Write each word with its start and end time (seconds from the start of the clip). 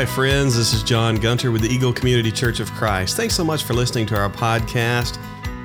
Hi, 0.00 0.06
friends. 0.06 0.56
This 0.56 0.72
is 0.72 0.82
John 0.82 1.16
Gunter 1.16 1.52
with 1.52 1.60
the 1.60 1.68
Eagle 1.68 1.92
Community 1.92 2.32
Church 2.32 2.58
of 2.58 2.72
Christ. 2.72 3.18
Thanks 3.18 3.34
so 3.34 3.44
much 3.44 3.64
for 3.64 3.74
listening 3.74 4.06
to 4.06 4.16
our 4.16 4.30
podcast. 4.30 5.18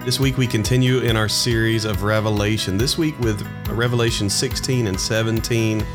This 0.04 0.20
week 0.20 0.38
we 0.38 0.46
continue 0.46 1.00
in 1.00 1.16
our 1.16 1.30
series 1.30 1.86
of 1.86 2.04
Revelation. 2.04 2.78
This 2.78 2.98
week 2.98 3.18
with 3.22 3.48
Revelation 3.70 4.30
16 4.30 4.88
and 4.88 5.00
17. 5.00 5.86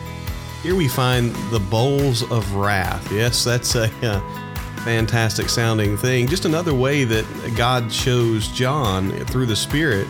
Here 0.63 0.75
we 0.75 0.89
find 0.89 1.35
the 1.51 1.61
bowls 1.61 2.23
of 2.33 2.55
wrath. 2.55 3.13
Yes, 3.13 3.45
that's 3.45 3.75
a, 3.75 3.91
uh, 4.03 4.21
fantastic 4.85 5.51
sounding 5.51 5.99
thing. 5.99 6.27
Just 6.27 6.47
another 6.47 6.73
way 6.73 7.05
that 7.05 7.27
God 7.59 7.93
shows 7.93 8.49
John 8.49 9.11
through 9.27 9.45
the 9.45 9.57
Spirit 9.57 10.09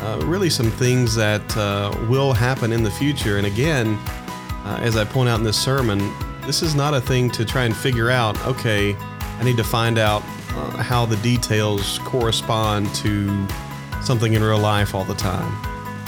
uh, 0.00 0.20
really 0.24 0.50
some 0.50 0.72
things 0.72 1.14
that 1.14 1.56
uh, 1.56 1.96
will 2.08 2.32
happen 2.32 2.72
in 2.72 2.82
the 2.82 2.90
future. 2.90 3.38
And 3.38 3.46
again, 3.46 4.00
uh, 4.64 4.80
as 4.82 4.96
I 4.96 5.04
point 5.04 5.28
out 5.28 5.38
in 5.38 5.44
this 5.44 5.62
sermon, 5.62 6.12
this 6.46 6.62
is 6.62 6.74
not 6.74 6.94
a 6.94 7.00
thing 7.00 7.30
to 7.30 7.44
try 7.44 7.64
and 7.64 7.76
figure 7.76 8.10
out, 8.10 8.40
okay, 8.46 8.94
I 8.94 9.44
need 9.44 9.56
to 9.56 9.64
find 9.64 9.98
out 9.98 10.22
uh, 10.22 10.82
how 10.82 11.06
the 11.06 11.16
details 11.18 11.98
correspond 12.00 12.92
to 12.96 13.46
something 14.02 14.34
in 14.34 14.42
real 14.42 14.58
life 14.58 14.94
all 14.94 15.04
the 15.04 15.14
time. 15.14 15.56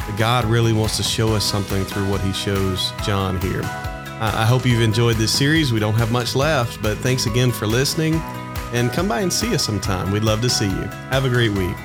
But 0.07 0.19
God 0.19 0.45
really 0.45 0.73
wants 0.73 0.97
to 0.97 1.03
show 1.03 1.35
us 1.35 1.45
something 1.45 1.85
through 1.85 2.11
what 2.11 2.21
He 2.21 2.33
shows 2.33 2.93
John 3.05 3.41
here. 3.41 3.63
I, 3.63 4.43
I 4.43 4.45
hope 4.45 4.67
you've 4.67 4.83
enjoyed 4.83 5.17
this 5.17 5.33
series. 5.33 5.73
We 5.73 5.81
don't 5.81 5.95
have 5.95 6.11
much 6.11 6.35
left, 6.35 6.83
but 6.83 6.99
thanks 6.99 7.27
again 7.27 7.51
for 7.53 7.67
listening. 7.67 8.15
And 8.73 8.91
come 8.91 9.09
by 9.09 9.21
and 9.21 9.33
see 9.33 9.55
us 9.55 9.65
sometime. 9.65 10.11
We'd 10.11 10.25
love 10.25 10.41
to 10.43 10.51
see 10.51 10.69
you. 10.69 10.85
Have 11.11 11.25
a 11.25 11.29
great 11.29 11.53
week. 11.53 11.77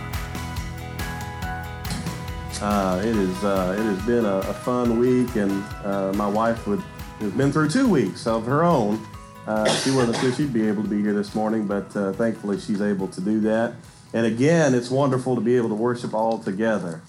Uh, 2.62 3.00
it 3.02 3.16
is. 3.16 3.44
Uh, 3.44 3.76
it 3.78 3.84
has 3.84 4.06
been 4.06 4.26
a, 4.26 4.38
a 4.40 4.54
fun 4.54 5.00
week, 5.00 5.36
and 5.36 5.64
uh, 5.86 6.12
my 6.16 6.28
wife 6.28 6.68
would 6.68 6.84
has 7.20 7.34
been 7.34 7.52
through 7.52 7.70
two 7.70 7.90
weeks 7.90 8.26
of 8.28 8.46
her 8.46 8.64
own. 8.64 9.06
Uh, 9.46 9.68
she 9.78 9.92
wasn't 9.92 10.16
sure 10.18 10.32
she'd 10.32 10.54
be 10.54 10.68
able 10.68 10.84
to 10.84 10.90
be 10.90 11.02
here 11.02 11.14
this 11.14 11.36
morning, 11.36 11.68
but 11.68 11.94
uh, 11.96 12.14
thankfully 12.14 12.60
she's 12.60 12.82
able 12.82 13.08
to 13.10 13.20
do 13.20 13.40
that. 13.42 13.74
And 14.14 14.26
again, 14.26 14.74
it's 14.74 14.90
wonderful 14.90 15.36
to 15.36 15.42
be 15.42 15.58
able 15.58 15.70
to 15.70 15.76
worship 15.76 16.14
all 16.14 16.40
together. 16.40 17.02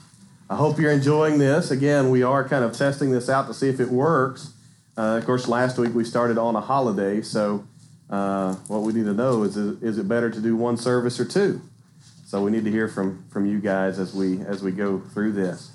I 0.48 0.56
hope 0.56 0.80
you're 0.80 0.90
enjoying 0.90 1.38
this. 1.38 1.70
Again, 1.70 2.10
we 2.10 2.22
are 2.24 2.46
kind 2.48 2.64
of 2.64 2.72
testing 2.72 3.12
this 3.12 3.28
out 3.28 3.46
to 3.46 3.54
see 3.54 3.68
if 3.68 3.78
it 3.78 3.88
works. 3.88 4.52
Uh, 4.98 5.18
of 5.18 5.26
course, 5.26 5.46
last 5.46 5.78
week 5.78 5.94
we 5.94 6.04
started 6.04 6.38
on 6.38 6.56
a 6.56 6.60
holiday, 6.60 7.22
so 7.22 7.64
uh, 8.10 8.54
what 8.66 8.82
we 8.82 8.92
need 8.92 9.04
to 9.04 9.14
know 9.14 9.44
is 9.44 9.56
is 9.56 9.96
it 9.96 10.08
better 10.08 10.28
to 10.28 10.40
do 10.40 10.56
one 10.56 10.76
service 10.76 11.20
or 11.20 11.24
two? 11.24 11.60
So 12.26 12.42
we 12.42 12.50
need 12.50 12.64
to 12.64 12.70
hear 12.70 12.88
from 12.88 13.24
from 13.30 13.46
you 13.46 13.60
guys 13.60 14.00
as 14.00 14.12
we 14.12 14.40
as 14.40 14.62
we 14.62 14.72
go 14.72 14.98
through 14.98 15.32
this. 15.32 15.70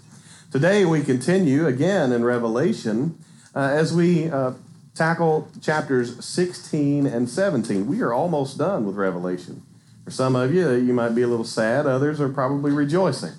Today 0.52 0.83
we 0.83 1.02
continue 1.02 1.66
again 1.67 2.11
in 2.11 2.25
Revelation 2.25 3.17
uh, 3.56 3.59
as 3.59 3.94
we 3.94 4.30
uh, 4.30 4.52
tackle 4.95 5.50
chapters 5.61 6.23
16 6.23 7.06
and 7.06 7.30
17. 7.30 7.88
We 7.88 8.02
are 8.02 8.14
almost 8.14 8.58
done 8.58 8.86
with 8.86 8.95
Revelation. 8.95 9.62
For 10.06 10.12
some 10.12 10.36
of 10.36 10.53
you, 10.53 10.72
you 10.73 10.94
might 10.94 11.16
be 11.16 11.23
a 11.23 11.28
little 11.28 11.45
sad. 11.45 11.86
Others 11.86 12.22
are 12.22 12.30
probably 12.30 12.72
rejoicing. 12.72 13.34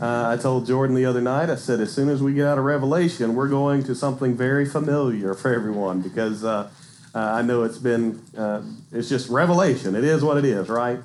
Uh, 0.00 0.30
I 0.30 0.40
told 0.40 0.66
Jordan 0.66 0.96
the 0.96 1.04
other 1.04 1.20
night, 1.20 1.50
I 1.50 1.56
said, 1.56 1.80
as 1.80 1.92
soon 1.92 2.08
as 2.08 2.22
we 2.22 2.32
get 2.32 2.46
out 2.46 2.58
of 2.58 2.64
Revelation, 2.64 3.34
we're 3.34 3.48
going 3.48 3.82
to 3.84 3.94
something 3.94 4.34
very 4.34 4.64
familiar 4.64 5.34
for 5.34 5.52
everyone 5.52 6.00
because 6.00 6.42
uh, 6.44 6.70
uh, 7.14 7.18
I 7.18 7.42
know 7.42 7.64
it's 7.64 7.78
been, 7.78 8.22
uh, 8.36 8.62
it's 8.92 9.08
just 9.08 9.28
Revelation. 9.28 9.94
It 9.94 10.04
is 10.04 10.24
what 10.24 10.38
it 10.38 10.44
is, 10.44 10.68
right? 10.68 11.00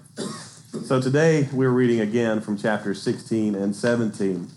So 0.85 1.01
today 1.01 1.49
we're 1.51 1.71
reading 1.71 1.99
again 1.99 2.39
from 2.39 2.57
chapters 2.57 3.01
16 3.01 3.55
and 3.55 3.75
17. 3.75 4.47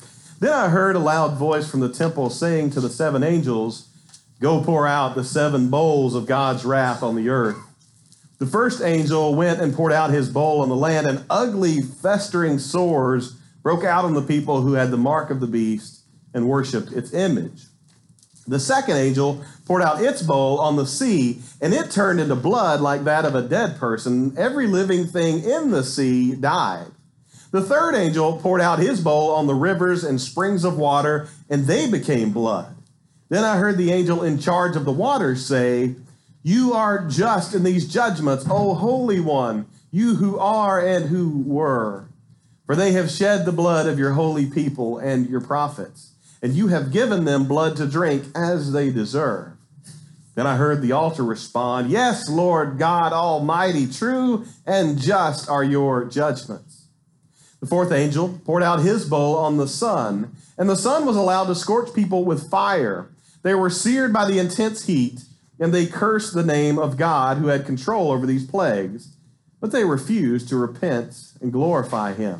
Then 0.40 0.52
I 0.52 0.68
heard 0.68 0.94
a 0.94 1.00
loud 1.00 1.36
voice 1.36 1.68
from 1.68 1.80
the 1.80 1.88
temple 1.88 2.30
saying 2.30 2.70
to 2.70 2.80
the 2.80 2.88
seven 2.88 3.24
angels, 3.24 3.88
Go 4.40 4.62
pour 4.62 4.86
out 4.86 5.16
the 5.16 5.24
seven 5.24 5.68
bowls 5.68 6.14
of 6.14 6.26
God's 6.26 6.64
wrath 6.64 7.02
on 7.02 7.16
the 7.16 7.28
earth. 7.28 7.58
The 8.38 8.46
first 8.46 8.80
angel 8.80 9.34
went 9.34 9.60
and 9.60 9.74
poured 9.74 9.92
out 9.92 10.10
his 10.10 10.28
bowl 10.28 10.60
on 10.60 10.68
the 10.68 10.76
land, 10.76 11.08
and 11.08 11.24
ugly, 11.28 11.82
festering 11.82 12.60
sores 12.60 13.36
broke 13.64 13.82
out 13.82 14.04
on 14.04 14.14
the 14.14 14.22
people 14.22 14.62
who 14.62 14.74
had 14.74 14.92
the 14.92 14.96
mark 14.96 15.30
of 15.30 15.40
the 15.40 15.48
beast 15.48 16.02
and 16.32 16.48
worshiped 16.48 16.92
its 16.92 17.12
image. 17.12 17.64
The 18.46 18.60
second 18.60 18.96
angel 18.96 19.44
poured 19.66 19.82
out 19.82 20.00
its 20.00 20.22
bowl 20.22 20.60
on 20.60 20.76
the 20.76 20.86
sea, 20.86 21.40
and 21.60 21.74
it 21.74 21.90
turned 21.90 22.20
into 22.20 22.36
blood 22.36 22.80
like 22.80 23.02
that 23.04 23.24
of 23.24 23.34
a 23.34 23.42
dead 23.42 23.76
person. 23.76 24.34
Every 24.38 24.68
living 24.68 25.06
thing 25.06 25.42
in 25.42 25.72
the 25.72 25.82
sea 25.82 26.36
died. 26.36 26.92
The 27.50 27.62
third 27.62 27.94
angel 27.94 28.38
poured 28.38 28.60
out 28.60 28.78
his 28.78 29.00
bowl 29.00 29.30
on 29.30 29.46
the 29.46 29.54
rivers 29.54 30.04
and 30.04 30.20
springs 30.20 30.64
of 30.64 30.76
water, 30.76 31.28
and 31.48 31.64
they 31.64 31.90
became 31.90 32.30
blood. 32.30 32.74
Then 33.30 33.44
I 33.44 33.56
heard 33.56 33.78
the 33.78 33.92
angel 33.92 34.22
in 34.22 34.38
charge 34.38 34.76
of 34.76 34.84
the 34.84 34.92
waters 34.92 35.46
say, 35.46 35.94
You 36.42 36.74
are 36.74 37.06
just 37.06 37.54
in 37.54 37.62
these 37.62 37.88
judgments, 37.88 38.44
O 38.50 38.74
Holy 38.74 39.20
One, 39.20 39.66
you 39.90 40.16
who 40.16 40.38
are 40.38 40.84
and 40.84 41.06
who 41.06 41.42
were. 41.46 42.08
For 42.66 42.76
they 42.76 42.92
have 42.92 43.10
shed 43.10 43.46
the 43.46 43.52
blood 43.52 43.86
of 43.86 43.98
your 43.98 44.12
holy 44.12 44.44
people 44.46 44.98
and 44.98 45.28
your 45.28 45.40
prophets, 45.40 46.12
and 46.42 46.52
you 46.52 46.68
have 46.68 46.92
given 46.92 47.24
them 47.24 47.48
blood 47.48 47.76
to 47.76 47.86
drink 47.86 48.24
as 48.34 48.72
they 48.72 48.90
deserve. 48.90 49.52
Then 50.34 50.46
I 50.46 50.56
heard 50.56 50.82
the 50.82 50.92
altar 50.92 51.24
respond, 51.24 51.90
Yes, 51.90 52.28
Lord 52.28 52.78
God 52.78 53.14
Almighty, 53.14 53.86
true 53.86 54.44
and 54.66 54.98
just 54.98 55.48
are 55.48 55.64
your 55.64 56.04
judgments. 56.04 56.67
The 57.60 57.66
fourth 57.66 57.90
angel 57.90 58.40
poured 58.44 58.62
out 58.62 58.80
his 58.80 59.08
bowl 59.08 59.36
on 59.36 59.56
the 59.56 59.66
sun, 59.66 60.32
and 60.56 60.68
the 60.68 60.76
sun 60.76 61.06
was 61.06 61.16
allowed 61.16 61.46
to 61.46 61.54
scorch 61.54 61.92
people 61.92 62.24
with 62.24 62.50
fire. 62.50 63.08
They 63.42 63.54
were 63.54 63.70
seared 63.70 64.12
by 64.12 64.26
the 64.26 64.38
intense 64.38 64.86
heat, 64.86 65.22
and 65.58 65.74
they 65.74 65.86
cursed 65.86 66.34
the 66.34 66.44
name 66.44 66.78
of 66.78 66.96
God 66.96 67.38
who 67.38 67.48
had 67.48 67.66
control 67.66 68.12
over 68.12 68.26
these 68.26 68.46
plagues, 68.46 69.16
but 69.60 69.72
they 69.72 69.84
refused 69.84 70.48
to 70.48 70.56
repent 70.56 71.32
and 71.40 71.52
glorify 71.52 72.14
him. 72.14 72.38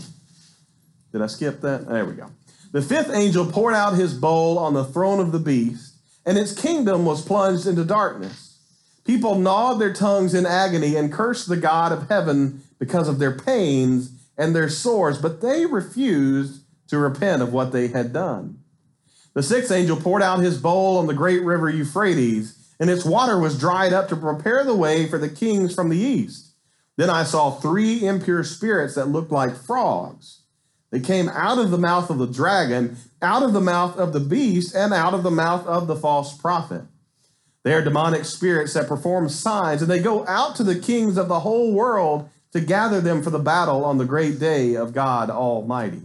Did 1.13 1.23
I 1.23 1.27
skip 1.27 1.61
that? 1.63 1.89
There 1.89 2.05
we 2.05 2.15
go. 2.15 2.31
The 2.71 2.83
fifth 2.83 3.11
angel 3.13 3.51
poured 3.51 3.75
out 3.75 3.95
his 3.95 4.15
bowl 4.15 4.59
on 4.59 4.75
the 4.75 4.85
throne 4.85 5.21
of 5.21 5.33
the 5.33 5.39
beast, 5.39 5.95
and 6.25 6.39
its 6.39 6.53
kingdom 6.53 7.05
was 7.05 7.25
plunged 7.25 7.67
into 7.67 7.85
darkness. 7.85 8.59
People 9.05 9.37
gnawed 9.37 9.81
their 9.81 9.93
tongues 9.93 10.35
in 10.35 10.45
agony 10.45 10.95
and 10.95 11.13
cursed 11.13 11.49
the 11.49 11.57
God 11.57 11.93
of 11.93 12.09
heaven 12.09 12.63
because 12.79 13.09
of 13.09 13.19
their 13.19 13.33
pains 13.33 14.11
and 14.39 14.55
their 14.55 14.69
sores, 14.69 15.19
but 15.19 15.41
they 15.41 15.67
refused 15.67 16.63
to 16.87 16.99
repent 16.99 17.43
of 17.43 17.53
what 17.53 17.73
they 17.73 17.89
had 17.89 18.13
done. 18.13 18.61
The 19.35 19.43
sixth 19.43 19.71
angel 19.71 19.97
poured 19.97 20.23
out 20.23 20.39
his 20.39 20.59
bowl 20.59 20.97
on 20.97 21.07
the 21.07 21.15
great 21.15 21.43
river 21.43 21.69
Euphrates, 21.69 22.75
and 22.81 22.89
its 22.89 23.05
water 23.05 23.39
was 23.39 23.59
dried 23.59 23.93
up 23.93 24.09
to 24.09 24.17
prepare 24.17 24.65
the 24.65 24.77
way 24.77 25.09
for 25.09 25.19
the 25.19 25.29
kings 25.29 25.75
from 25.75 25.89
the 25.89 25.99
east. 25.99 26.53
Then 26.97 27.11
I 27.11 27.25
saw 27.25 27.51
three 27.51 28.07
impure 28.07 28.43
spirits 28.45 28.95
that 28.95 29.07
looked 29.09 29.31
like 29.31 29.57
frogs. 29.57 30.43
They 30.91 31.01
came 31.01 31.29
out 31.29 31.59
of 31.59 31.71
the 31.71 31.79
mouth 31.79 32.09
of 32.09 32.19
the 32.19 32.27
dragon, 32.27 32.97
out 33.21 33.43
of 33.43 33.53
the 33.53 33.61
mouth 33.61 33.99
of 33.99 34.13
the 34.13 34.21
beast, 34.21 34.75
and 34.75 34.95
out 34.95 35.13
of 35.15 35.23
the 35.23 35.31
mouth 35.31 35.67
of 35.67 35.87
the 35.87 35.97
false 35.97 36.37
prophet. 36.37 36.83
They 37.63 37.75
are 37.75 37.83
demonic 37.83 38.25
spirits 38.25 38.73
that 38.73 38.89
perform 38.89 39.29
signs, 39.29 39.83
and 39.83 39.91
they 39.91 39.99
go 39.99 40.27
out 40.27 40.57
to 40.57 40.65
the 40.65 40.79
kings 40.79 41.19
of 41.19 41.29
the 41.29 41.41
whole 41.41 41.75
world 41.75 42.31
to 42.53 42.61
gather 42.61 43.01
them 43.01 43.23
for 43.23 43.31
the 43.31 43.39
battle 43.39 43.85
on 43.85 43.99
the 43.99 44.05
great 44.05 44.39
day 44.39 44.75
of 44.75 44.93
God 44.93 45.31
Almighty. 45.31 46.03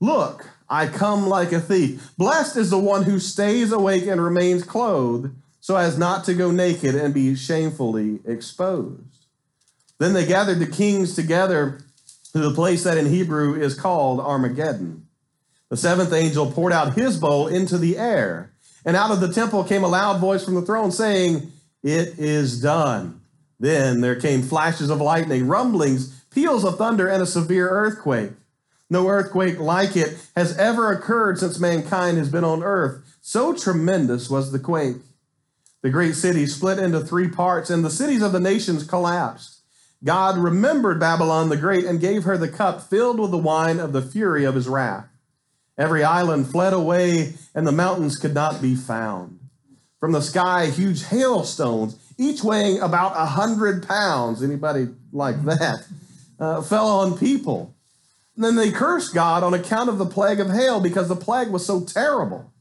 Look, 0.00 0.48
I 0.68 0.86
come 0.86 1.26
like 1.26 1.52
a 1.52 1.60
thief. 1.60 2.10
Blessed 2.16 2.56
is 2.56 2.70
the 2.70 2.78
one 2.78 3.04
who 3.04 3.18
stays 3.18 3.72
awake 3.72 4.06
and 4.06 4.22
remains 4.22 4.62
clothed, 4.62 5.34
so 5.60 5.76
as 5.76 5.98
not 5.98 6.24
to 6.24 6.34
go 6.34 6.50
naked 6.50 6.94
and 6.94 7.14
be 7.14 7.34
shamefully 7.34 8.20
exposed. 8.24 9.26
Then 9.98 10.12
they 10.12 10.26
gathered 10.26 10.58
the 10.58 10.66
kings 10.66 11.14
together 11.14 11.80
to 12.32 12.38
the 12.38 12.54
place 12.54 12.84
that 12.84 12.98
in 12.98 13.06
Hebrew 13.06 13.54
is 13.54 13.78
called 13.78 14.20
Armageddon. 14.20 15.06
The 15.70 15.76
seventh 15.76 16.12
angel 16.12 16.50
poured 16.50 16.72
out 16.72 16.94
his 16.94 17.18
bowl 17.18 17.46
into 17.46 17.78
the 17.78 17.96
air, 17.96 18.52
and 18.84 18.96
out 18.96 19.10
of 19.10 19.20
the 19.20 19.32
temple 19.32 19.64
came 19.64 19.84
a 19.84 19.88
loud 19.88 20.20
voice 20.20 20.44
from 20.44 20.54
the 20.54 20.62
throne 20.62 20.90
saying, 20.90 21.52
It 21.82 22.18
is 22.18 22.60
done. 22.60 23.20
Then 23.58 24.00
there 24.00 24.18
came 24.18 24.42
flashes 24.42 24.90
of 24.90 25.00
lightning, 25.00 25.46
rumblings, 25.46 26.20
peals 26.30 26.64
of 26.64 26.76
thunder, 26.76 27.08
and 27.08 27.22
a 27.22 27.26
severe 27.26 27.68
earthquake. 27.68 28.32
No 28.90 29.08
earthquake 29.08 29.58
like 29.58 29.96
it 29.96 30.18
has 30.36 30.56
ever 30.58 30.92
occurred 30.92 31.38
since 31.38 31.58
mankind 31.58 32.18
has 32.18 32.28
been 32.28 32.44
on 32.44 32.62
earth. 32.62 33.16
So 33.20 33.54
tremendous 33.54 34.28
was 34.28 34.52
the 34.52 34.58
quake. 34.58 34.98
The 35.82 35.90
great 35.90 36.14
city 36.14 36.46
split 36.46 36.78
into 36.78 37.00
three 37.00 37.28
parts, 37.28 37.70
and 37.70 37.84
the 37.84 37.90
cities 37.90 38.22
of 38.22 38.32
the 38.32 38.40
nations 38.40 38.84
collapsed. 38.84 39.60
God 40.02 40.36
remembered 40.36 41.00
Babylon 41.00 41.48
the 41.48 41.56
Great 41.56 41.84
and 41.86 42.00
gave 42.00 42.24
her 42.24 42.36
the 42.36 42.48
cup 42.48 42.82
filled 42.82 43.18
with 43.18 43.30
the 43.30 43.38
wine 43.38 43.80
of 43.80 43.92
the 43.92 44.02
fury 44.02 44.44
of 44.44 44.54
his 44.54 44.68
wrath. 44.68 45.08
Every 45.78 46.04
island 46.04 46.50
fled 46.50 46.72
away, 46.72 47.34
and 47.54 47.66
the 47.66 47.72
mountains 47.72 48.16
could 48.16 48.34
not 48.34 48.60
be 48.60 48.74
found. 48.74 49.40
From 49.98 50.12
the 50.12 50.20
sky, 50.20 50.66
huge 50.66 51.04
hailstones 51.04 51.96
each 52.18 52.42
weighing 52.42 52.80
about 52.80 53.12
a 53.16 53.26
hundred 53.26 53.86
pounds. 53.86 54.42
Anybody 54.42 54.88
like 55.12 55.42
that? 55.44 55.86
Uh, 56.38 56.62
fell 56.62 56.88
on 56.88 57.16
people. 57.16 57.74
And 58.36 58.44
then 58.44 58.56
they 58.56 58.70
cursed 58.70 59.14
God 59.14 59.42
on 59.42 59.54
account 59.54 59.88
of 59.88 59.98
the 59.98 60.06
plague 60.06 60.40
of 60.40 60.50
hail 60.50 60.80
because 60.80 61.08
the 61.08 61.16
plague 61.16 61.50
was 61.50 61.64
so 61.64 61.84
terrible. 61.84 62.52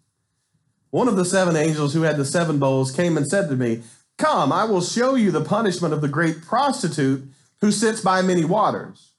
One 0.91 1.07
of 1.07 1.15
the 1.15 1.25
seven 1.25 1.55
angels 1.55 1.93
who 1.93 2.03
had 2.03 2.17
the 2.17 2.25
seven 2.25 2.59
bowls 2.59 2.91
came 2.91 3.17
and 3.17 3.27
said 3.27 3.49
to 3.49 3.55
me, 3.55 3.81
Come, 4.19 4.51
I 4.51 4.65
will 4.65 4.81
show 4.81 5.15
you 5.15 5.31
the 5.31 5.43
punishment 5.43 5.93
of 5.93 6.01
the 6.01 6.07
great 6.07 6.43
prostitute 6.43 7.23
who 7.61 7.71
sits 7.71 8.01
by 8.01 8.21
many 8.21 8.45
waters. 8.45 9.13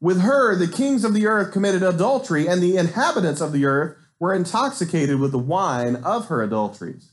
With 0.00 0.22
her, 0.22 0.56
the 0.56 0.68
kings 0.68 1.04
of 1.04 1.12
the 1.12 1.26
earth 1.26 1.52
committed 1.52 1.82
adultery, 1.82 2.46
and 2.46 2.62
the 2.62 2.76
inhabitants 2.76 3.40
of 3.40 3.52
the 3.52 3.66
earth 3.66 3.96
were 4.18 4.32
intoxicated 4.32 5.18
with 5.20 5.32
the 5.32 5.38
wine 5.38 5.96
of 5.96 6.28
her 6.28 6.42
adulteries. 6.42 7.10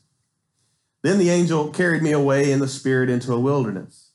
Then 1.05 1.19
the 1.19 1.29
angel 1.29 1.69
carried 1.69 2.01
me 2.01 2.13
away 2.13 2.51
in 2.51 2.57
the 2.57 2.67
spirit 2.67 3.11
into 3.11 3.31
a 3.31 3.39
wilderness. 3.39 4.09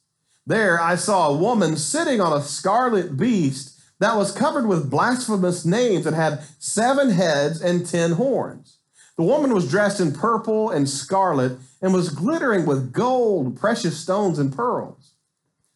There 0.44 0.80
I 0.80 0.96
saw 0.96 1.28
a 1.28 1.36
woman 1.36 1.76
sitting 1.76 2.20
on 2.20 2.32
a 2.32 2.42
scarlet 2.42 3.16
beast 3.16 3.80
that 4.00 4.16
was 4.16 4.32
covered 4.32 4.66
with 4.66 4.90
blasphemous 4.90 5.64
names 5.64 6.04
and 6.04 6.16
had 6.16 6.42
seven 6.58 7.10
heads 7.10 7.62
and 7.62 7.86
ten 7.86 8.14
horns. 8.14 8.78
The 9.16 9.22
woman 9.22 9.54
was 9.54 9.70
dressed 9.70 10.00
in 10.00 10.10
purple 10.10 10.68
and 10.68 10.88
scarlet 10.88 11.58
and 11.80 11.94
was 11.94 12.08
glittering 12.08 12.66
with 12.66 12.92
gold, 12.92 13.56
precious 13.56 13.96
stones, 13.96 14.40
and 14.40 14.52
pearls. 14.52 15.12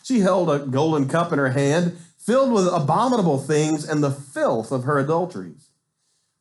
She 0.02 0.18
held 0.18 0.50
a 0.50 0.66
golden 0.66 1.06
cup 1.06 1.32
in 1.32 1.38
her 1.38 1.50
hand, 1.50 1.96
filled 2.18 2.50
with 2.50 2.66
abominable 2.66 3.38
things 3.38 3.88
and 3.88 4.02
the 4.02 4.10
filth 4.10 4.72
of 4.72 4.82
her 4.82 4.98
adulteries. 4.98 5.68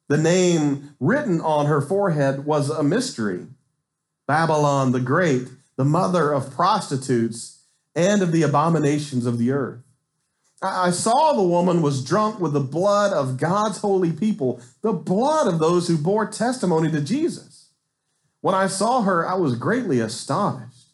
The 0.07 0.17
name 0.17 0.95
written 0.99 1.41
on 1.41 1.67
her 1.67 1.79
forehead 1.79 2.45
was 2.45 2.71
a 2.71 2.81
mystery 2.81 3.45
Babylon 4.27 4.91
the 4.91 4.99
Great, 4.99 5.47
the 5.75 5.85
mother 5.85 6.31
of 6.31 6.53
prostitutes 6.53 7.63
and 7.95 8.21
of 8.21 8.31
the 8.31 8.43
abominations 8.43 9.25
of 9.25 9.37
the 9.37 9.51
earth. 9.51 9.81
I 10.61 10.91
saw 10.91 11.33
the 11.33 11.43
woman 11.43 11.81
was 11.81 12.03
drunk 12.03 12.39
with 12.39 12.53
the 12.53 12.61
blood 12.61 13.11
of 13.11 13.37
God's 13.37 13.79
holy 13.79 14.13
people, 14.13 14.61
the 14.81 14.93
blood 14.93 15.47
of 15.47 15.59
those 15.59 15.87
who 15.87 15.97
bore 15.97 16.25
testimony 16.25 16.89
to 16.91 17.01
Jesus. 17.01 17.69
When 18.39 18.55
I 18.55 18.67
saw 18.67 19.01
her, 19.01 19.27
I 19.27 19.35
was 19.35 19.55
greatly 19.55 19.99
astonished. 19.99 20.87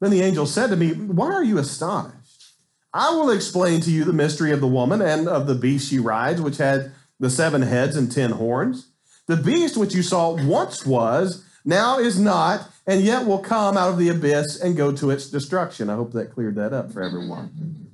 Then 0.00 0.10
the 0.10 0.22
angel 0.22 0.46
said 0.46 0.68
to 0.70 0.76
me, 0.76 0.92
Why 0.92 1.32
are 1.32 1.44
you 1.44 1.58
astonished? 1.58 2.52
I 2.94 3.10
will 3.10 3.30
explain 3.30 3.80
to 3.82 3.90
you 3.90 4.04
the 4.04 4.12
mystery 4.12 4.52
of 4.52 4.60
the 4.60 4.66
woman 4.66 5.00
and 5.00 5.28
of 5.28 5.46
the 5.46 5.54
beast 5.54 5.88
she 5.88 5.98
rides, 5.98 6.40
which 6.40 6.58
had 6.58 6.92
the 7.18 7.30
seven 7.30 7.62
heads 7.62 7.96
and 7.96 8.10
ten 8.10 8.32
horns. 8.32 8.88
The 9.26 9.36
beast 9.36 9.76
which 9.76 9.94
you 9.94 10.02
saw 10.02 10.34
once 10.44 10.84
was, 10.84 11.44
now 11.64 11.98
is 11.98 12.18
not, 12.18 12.68
and 12.86 13.02
yet 13.02 13.26
will 13.26 13.38
come 13.38 13.76
out 13.76 13.90
of 13.90 13.98
the 13.98 14.08
abyss 14.08 14.60
and 14.60 14.76
go 14.76 14.92
to 14.92 15.10
its 15.10 15.28
destruction. 15.28 15.88
I 15.88 15.94
hope 15.94 16.12
that 16.12 16.32
cleared 16.32 16.56
that 16.56 16.72
up 16.72 16.92
for 16.92 17.02
everyone. 17.02 17.88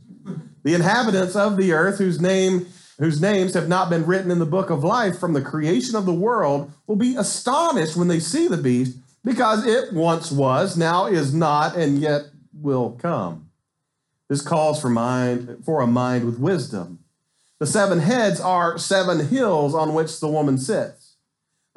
The 0.62 0.74
inhabitants 0.74 1.36
of 1.36 1.56
the 1.56 1.72
earth, 1.72 1.98
whose 1.98 2.20
name 2.20 2.66
whose 2.98 3.20
names 3.20 3.54
have 3.54 3.68
not 3.68 3.88
been 3.88 4.04
written 4.06 4.30
in 4.30 4.40
the 4.40 4.46
book 4.46 4.70
of 4.70 4.82
life 4.82 5.18
from 5.18 5.32
the 5.32 5.40
creation 5.40 5.94
of 5.94 6.04
the 6.04 6.12
world, 6.12 6.72
will 6.86 6.96
be 6.96 7.14
astonished 7.14 7.96
when 7.96 8.08
they 8.08 8.18
see 8.18 8.48
the 8.48 8.56
beast, 8.56 8.98
because 9.24 9.64
it 9.64 9.92
once 9.92 10.32
was, 10.32 10.76
now 10.76 11.06
is 11.06 11.32
not, 11.32 11.76
and 11.76 11.98
yet 11.98 12.22
will 12.52 12.92
come. 13.00 13.50
This 14.28 14.42
calls 14.42 14.80
for 14.80 14.90
mind 14.90 15.62
for 15.64 15.80
a 15.80 15.86
mind 15.86 16.24
with 16.24 16.38
wisdom. 16.38 16.98
The 17.60 17.66
seven 17.66 18.00
heads 18.00 18.40
are 18.40 18.78
seven 18.78 19.28
hills 19.28 19.74
on 19.74 19.94
which 19.94 20.20
the 20.20 20.28
woman 20.28 20.58
sits. 20.58 21.07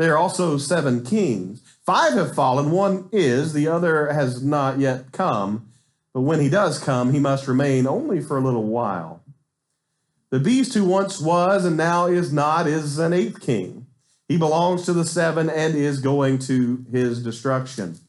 They 0.01 0.09
are 0.09 0.17
also 0.17 0.57
seven 0.57 1.05
kings. 1.05 1.61
Five 1.85 2.13
have 2.13 2.33
fallen, 2.33 2.71
one 2.71 3.07
is, 3.11 3.53
the 3.53 3.67
other 3.67 4.11
has 4.11 4.43
not 4.43 4.79
yet 4.79 5.11
come. 5.11 5.69
But 6.11 6.21
when 6.21 6.39
he 6.39 6.49
does 6.49 6.79
come, 6.79 7.13
he 7.13 7.19
must 7.19 7.47
remain 7.47 7.85
only 7.85 8.19
for 8.19 8.35
a 8.35 8.41
little 8.41 8.63
while. 8.63 9.21
The 10.31 10.39
beast 10.39 10.73
who 10.73 10.85
once 10.85 11.21
was 11.21 11.65
and 11.65 11.77
now 11.77 12.07
is 12.07 12.33
not 12.33 12.65
is 12.65 12.97
an 12.97 13.13
eighth 13.13 13.41
king. 13.41 13.85
He 14.27 14.37
belongs 14.37 14.85
to 14.85 14.93
the 14.93 15.05
seven 15.05 15.51
and 15.51 15.75
is 15.75 15.99
going 15.99 16.39
to 16.39 16.83
his 16.91 17.23
destruction. 17.23 17.99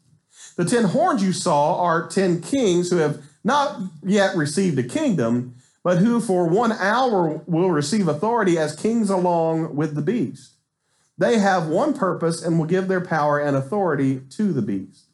The 0.57 0.65
ten 0.65 0.85
horns 0.85 1.23
you 1.23 1.35
saw 1.35 1.79
are 1.79 2.09
ten 2.09 2.41
kings 2.41 2.89
who 2.89 2.97
have 2.97 3.23
not 3.45 3.79
yet 4.03 4.35
received 4.35 4.79
a 4.79 4.83
kingdom, 4.83 5.57
but 5.85 5.99
who 5.99 6.23
for 6.23 6.49
one 6.49 6.73
hour 6.73 7.43
will 7.47 7.71
receive 7.71 8.09
authority 8.09 8.57
as 8.57 8.75
kings 8.75 9.11
along 9.11 9.77
with 9.77 9.95
the 9.95 10.01
beast. 10.01 10.53
They 11.19 11.39
have 11.39 11.69
one 11.69 11.95
purpose 11.95 12.43
and 12.43 12.59
will 12.59 12.67
give 12.67 12.89
their 12.89 13.01
power 13.01 13.39
and 13.39 13.57
authority 13.57 14.21
to 14.31 14.53
the 14.53 14.63
beast. 14.63 15.07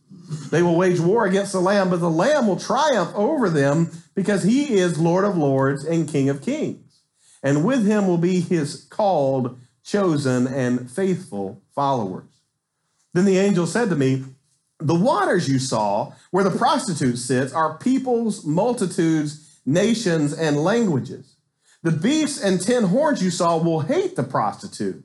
They 0.51 0.63
will 0.63 0.77
wage 0.77 1.01
war 1.01 1.27
against 1.27 1.53
the 1.53 1.61
Lamb, 1.61 1.91
but 1.91 2.01
the 2.01 2.11
Lamb 2.11 2.47
will 2.47 2.59
triumph 2.59 3.13
over 3.15 3.51
them 3.51 3.91
because 4.15 4.43
he 4.43 4.75
is 4.75 4.99
Lord 4.99 5.25
of 5.25 5.37
lords 5.37 5.85
and 5.85 6.09
King 6.09 6.29
of 6.29 6.43
kings. 6.43 7.01
And 7.43 7.65
with 7.65 7.87
him 7.87 8.07
will 8.07 8.19
be 8.19 8.41
his 8.41 8.85
called, 8.85 9.59
chosen, 9.85 10.47
and 10.47 10.91
faithful 10.91 11.63
followers. 11.75 12.29
Then 13.15 13.25
the 13.25 13.39
angel 13.39 13.67
said 13.67 13.91
to 13.91 13.97
me, 13.97 14.25
the 14.81 14.95
waters 14.95 15.49
you 15.49 15.59
saw, 15.59 16.13
where 16.31 16.45
the 16.45 16.57
prostitute 16.57 17.19
sits, 17.19 17.53
are 17.53 17.79
peoples, 17.79 18.45
multitudes, 18.45 19.61
nations, 19.67 20.33
and 20.33 20.57
languages. 20.63 21.35
The 21.83 21.91
beasts 21.91 22.43
and 22.43 22.61
ten 22.61 22.85
horns 22.85 23.23
you 23.23 23.31
saw 23.31 23.57
will 23.57 23.81
hate 23.81 24.15
the 24.15 24.23
prostitute. 24.23 25.05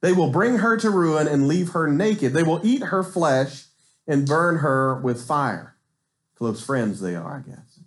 They 0.00 0.12
will 0.12 0.30
bring 0.30 0.58
her 0.58 0.76
to 0.76 0.90
ruin 0.90 1.26
and 1.26 1.48
leave 1.48 1.70
her 1.70 1.88
naked. 1.88 2.32
They 2.32 2.42
will 2.42 2.60
eat 2.64 2.84
her 2.84 3.02
flesh 3.02 3.64
and 4.06 4.26
burn 4.26 4.58
her 4.58 5.00
with 5.00 5.26
fire. 5.26 5.76
Close 6.36 6.62
friends 6.64 7.00
they 7.00 7.16
are, 7.16 7.42
I 7.44 7.50
guess. 7.50 7.80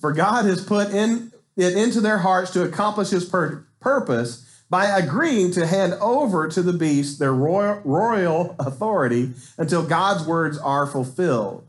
For 0.00 0.12
God 0.12 0.44
has 0.44 0.64
put 0.64 0.90
in 0.90 1.32
it 1.56 1.76
into 1.76 2.00
their 2.00 2.18
hearts 2.18 2.52
to 2.52 2.62
accomplish 2.62 3.10
his 3.10 3.24
pur- 3.24 3.66
purpose 3.80 4.44
by 4.70 4.86
agreeing 4.86 5.50
to 5.52 5.66
hand 5.66 5.94
over 5.94 6.48
to 6.48 6.62
the 6.62 6.72
beast 6.72 7.18
their 7.18 7.32
royal, 7.32 7.80
royal 7.84 8.54
authority 8.58 9.32
until 9.56 9.82
God's 9.84 10.26
words 10.26 10.58
are 10.58 10.86
fulfilled. 10.86 11.66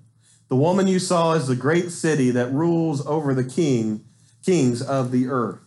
The 0.49 0.55
woman 0.55 0.87
you 0.87 0.99
saw 0.99 1.33
is 1.33 1.47
the 1.47 1.55
great 1.55 1.91
city 1.91 2.31
that 2.31 2.51
rules 2.51 3.05
over 3.05 3.33
the 3.33 3.43
king, 3.43 4.03
kings 4.43 4.81
of 4.81 5.11
the 5.11 5.27
earth. 5.27 5.61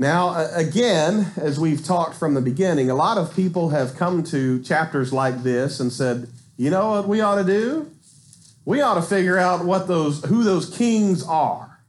Now, 0.00 0.48
again, 0.54 1.32
as 1.36 1.58
we've 1.58 1.84
talked 1.84 2.16
from 2.16 2.34
the 2.34 2.40
beginning, 2.40 2.88
a 2.88 2.94
lot 2.94 3.18
of 3.18 3.34
people 3.34 3.70
have 3.70 3.96
come 3.96 4.22
to 4.24 4.62
chapters 4.62 5.12
like 5.12 5.42
this 5.42 5.80
and 5.80 5.92
said, 5.92 6.28
you 6.56 6.70
know 6.70 6.90
what 6.90 7.08
we 7.08 7.20
ought 7.20 7.34
to 7.34 7.44
do? 7.44 7.90
We 8.64 8.80
ought 8.80 8.94
to 8.94 9.02
figure 9.02 9.38
out 9.38 9.64
what 9.64 9.88
those 9.88 10.24
who 10.26 10.44
those 10.44 10.70
kings 10.70 11.24
are. 11.24 11.80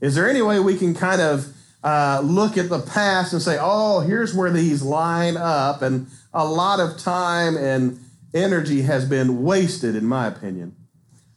Is 0.00 0.16
there 0.16 0.28
any 0.28 0.42
way 0.42 0.58
we 0.58 0.76
can 0.76 0.94
kind 0.94 1.20
of 1.20 1.54
uh, 1.84 2.22
look 2.24 2.56
at 2.56 2.70
the 2.70 2.80
past 2.80 3.32
and 3.32 3.40
say, 3.40 3.58
oh, 3.60 4.00
here's 4.00 4.34
where 4.34 4.50
these 4.50 4.82
line 4.82 5.36
up. 5.36 5.82
And 5.82 6.08
a 6.32 6.44
lot 6.44 6.80
of 6.80 6.98
time 6.98 7.56
and 7.56 8.00
energy 8.32 8.82
has 8.82 9.08
been 9.08 9.44
wasted, 9.44 9.94
in 9.94 10.06
my 10.06 10.26
opinion, 10.26 10.74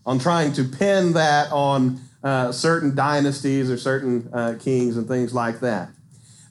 on 0.06 0.18
trying 0.18 0.54
to 0.54 0.64
pin 0.64 1.14
that 1.14 1.52
on 1.52 2.00
uh, 2.24 2.52
certain 2.52 2.96
dynasties 2.96 3.70
or 3.70 3.78
certain 3.78 4.30
uh, 4.34 4.56
kings 4.60 4.98
and 4.98 5.08
things 5.08 5.34
like 5.34 5.60
that. 5.60 5.90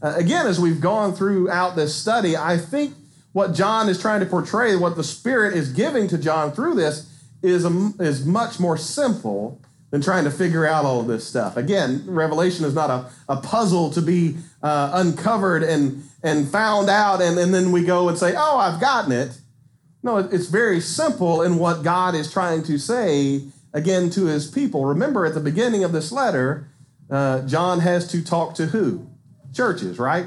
Uh, 0.03 0.15
again, 0.17 0.47
as 0.47 0.61
we've 0.61 0.81
gone 0.81 1.15
throughout 1.15 1.77
this 1.77 1.95
study, 1.95 2.37
I 2.37 2.59
think 2.59 2.95
what 3.33 3.55
John 3.55 3.89
is 3.89 4.01
trying 4.01 4.21
to 4.21 4.27
portray, 4.27 4.77
what 4.77 4.97
the 4.97 5.05
Spirit 5.05 5.55
is 5.55 5.73
giving 5.73 6.09
to 6.09 6.19
John 6.19 6.53
through 6.53 6.75
this, 6.75 7.13
is, 7.43 7.65
a, 7.65 7.93
is 8.01 8.25
much 8.25 8.59
more 8.59 8.77
simple 8.77 9.61
than 9.91 10.01
trying 10.01 10.25
to 10.25 10.31
figure 10.31 10.67
out 10.67 10.85
all 10.85 11.01
of 11.01 11.07
this 11.07 11.27
stuff. 11.27 11.57
Again, 11.57 12.03
Revelation 12.07 12.65
is 12.65 12.75
not 12.75 12.91
a, 12.91 13.07
a 13.29 13.37
puzzle 13.37 13.91
to 13.91 14.03
be 14.03 14.37
uh, 14.63 14.91
uncovered 14.95 15.63
and, 15.63 16.03
and 16.23 16.49
found 16.49 16.89
out, 16.89 17.23
and, 17.23 17.39
and 17.39 17.55
then 17.55 17.73
we 17.73 17.85
go 17.85 18.09
and 18.09 18.19
say, 18.19 18.35
oh, 18.37 18.59
I've 18.59 18.81
gotten 18.81 19.13
it. 19.13 19.39
No, 20.03 20.19
it's 20.19 20.47
very 20.47 20.81
simple 20.81 21.43
in 21.43 21.57
what 21.57 21.83
God 21.83 22.15
is 22.15 22.33
trying 22.33 22.63
to 22.65 22.79
say 22.79 23.43
again 23.73 24.11
to 24.11 24.27
his 24.27 24.51
people. 24.51 24.87
Remember, 24.87 25.27
at 25.27 25.35
the 25.35 25.41
beginning 25.41 25.85
of 25.85 25.93
this 25.93 26.11
letter, 26.11 26.69
uh, 27.11 27.43
John 27.43 27.81
has 27.81 28.09
to 28.09 28.25
talk 28.25 28.55
to 28.55 28.67
who? 28.67 29.09
Churches, 29.55 29.99
right? 29.99 30.27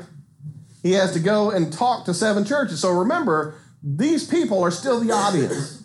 He 0.82 0.94
has 0.94 1.14
to 1.14 1.20
go 1.20 1.52
and 1.52 1.72
talk 1.72 2.06
to 2.06 2.14
seven 2.14 2.46
churches. 2.46 2.80
So 2.80 2.92
remember, 2.92 3.56
these 3.84 4.28
people 4.28 4.64
are 4.64 4.72
still 4.72 5.00
the 5.00 5.12
audience. 5.12 5.84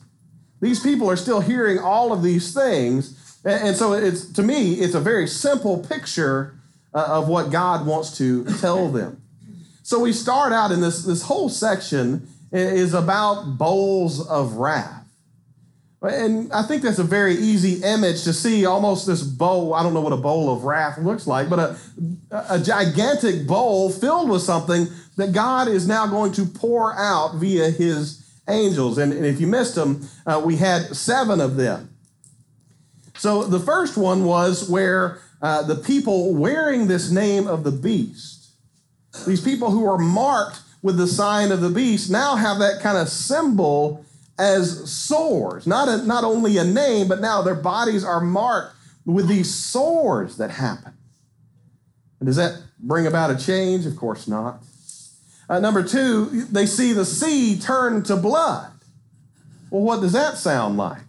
These 0.60 0.80
people 0.80 1.10
are 1.10 1.16
still 1.16 1.40
hearing 1.40 1.78
all 1.78 2.12
of 2.12 2.22
these 2.22 2.54
things 2.54 3.20
and, 3.44 3.76
so 3.76 3.92
it's 3.92 4.32
to 4.32 4.42
me, 4.42 4.74
it's 4.74 4.94
a 4.94 5.00
very 5.00 5.26
simple 5.26 5.78
picture 5.78 6.54
uh, 6.94 7.04
of 7.08 7.28
what 7.28 7.50
God 7.50 7.86
wants 7.86 8.16
to 8.18 8.44
tell 8.60 8.88
them. 8.88 9.22
So 9.82 10.00
we 10.00 10.12
start 10.12 10.52
out 10.52 10.72
in 10.72 10.80
this, 10.80 11.04
this 11.04 11.22
whole 11.22 11.50
section 11.50 12.26
is 12.50 12.94
about 12.94 13.58
bowls 13.58 14.26
of 14.26 14.54
wrath. 14.54 15.03
And 16.04 16.52
I 16.52 16.62
think 16.62 16.82
that's 16.82 16.98
a 16.98 17.04
very 17.04 17.34
easy 17.34 17.82
image 17.82 18.24
to 18.24 18.32
see 18.32 18.66
almost 18.66 19.06
this 19.06 19.22
bowl. 19.22 19.74
I 19.74 19.82
don't 19.82 19.94
know 19.94 20.02
what 20.02 20.12
a 20.12 20.18
bowl 20.18 20.52
of 20.54 20.64
wrath 20.64 20.98
looks 20.98 21.26
like, 21.26 21.48
but 21.48 21.58
a, 21.58 21.76
a 22.50 22.58
gigantic 22.60 23.46
bowl 23.46 23.90
filled 23.90 24.28
with 24.28 24.42
something 24.42 24.86
that 25.16 25.32
God 25.32 25.68
is 25.68 25.88
now 25.88 26.06
going 26.06 26.32
to 26.32 26.44
pour 26.44 26.94
out 26.98 27.36
via 27.36 27.70
his 27.70 28.24
angels. 28.48 28.98
And, 28.98 29.12
and 29.12 29.24
if 29.24 29.40
you 29.40 29.46
missed 29.46 29.76
them, 29.76 30.06
uh, 30.26 30.42
we 30.44 30.56
had 30.56 30.94
seven 30.94 31.40
of 31.40 31.56
them. 31.56 31.90
So 33.16 33.44
the 33.44 33.60
first 33.60 33.96
one 33.96 34.24
was 34.24 34.68
where 34.68 35.20
uh, 35.40 35.62
the 35.62 35.76
people 35.76 36.34
wearing 36.34 36.86
this 36.86 37.10
name 37.10 37.46
of 37.46 37.64
the 37.64 37.70
beast, 37.70 38.50
these 39.26 39.40
people 39.40 39.70
who 39.70 39.86
are 39.86 39.98
marked 39.98 40.60
with 40.82 40.98
the 40.98 41.06
sign 41.06 41.50
of 41.50 41.60
the 41.60 41.70
beast, 41.70 42.10
now 42.10 42.36
have 42.36 42.58
that 42.58 42.80
kind 42.82 42.98
of 42.98 43.08
symbol 43.08 44.04
as 44.38 44.90
sores. 44.90 45.66
Not, 45.66 45.88
a, 45.88 45.98
not 46.04 46.24
only 46.24 46.56
a 46.58 46.64
name, 46.64 47.08
but 47.08 47.20
now 47.20 47.42
their 47.42 47.54
bodies 47.54 48.04
are 48.04 48.20
marked 48.20 48.74
with 49.04 49.28
these 49.28 49.54
sores 49.54 50.36
that 50.38 50.50
happen. 50.50 50.94
And 52.20 52.26
does 52.26 52.36
that 52.36 52.60
bring 52.78 53.06
about 53.06 53.30
a 53.30 53.36
change? 53.36 53.86
Of 53.86 53.96
course 53.96 54.26
not. 54.26 54.62
Uh, 55.48 55.60
number 55.60 55.82
two, 55.82 56.46
they 56.50 56.66
see 56.66 56.92
the 56.92 57.04
sea 57.04 57.58
turn 57.58 58.02
to 58.04 58.16
blood. 58.16 58.70
Well, 59.70 59.82
what 59.82 60.00
does 60.00 60.12
that 60.12 60.38
sound 60.38 60.76
like? 60.76 61.02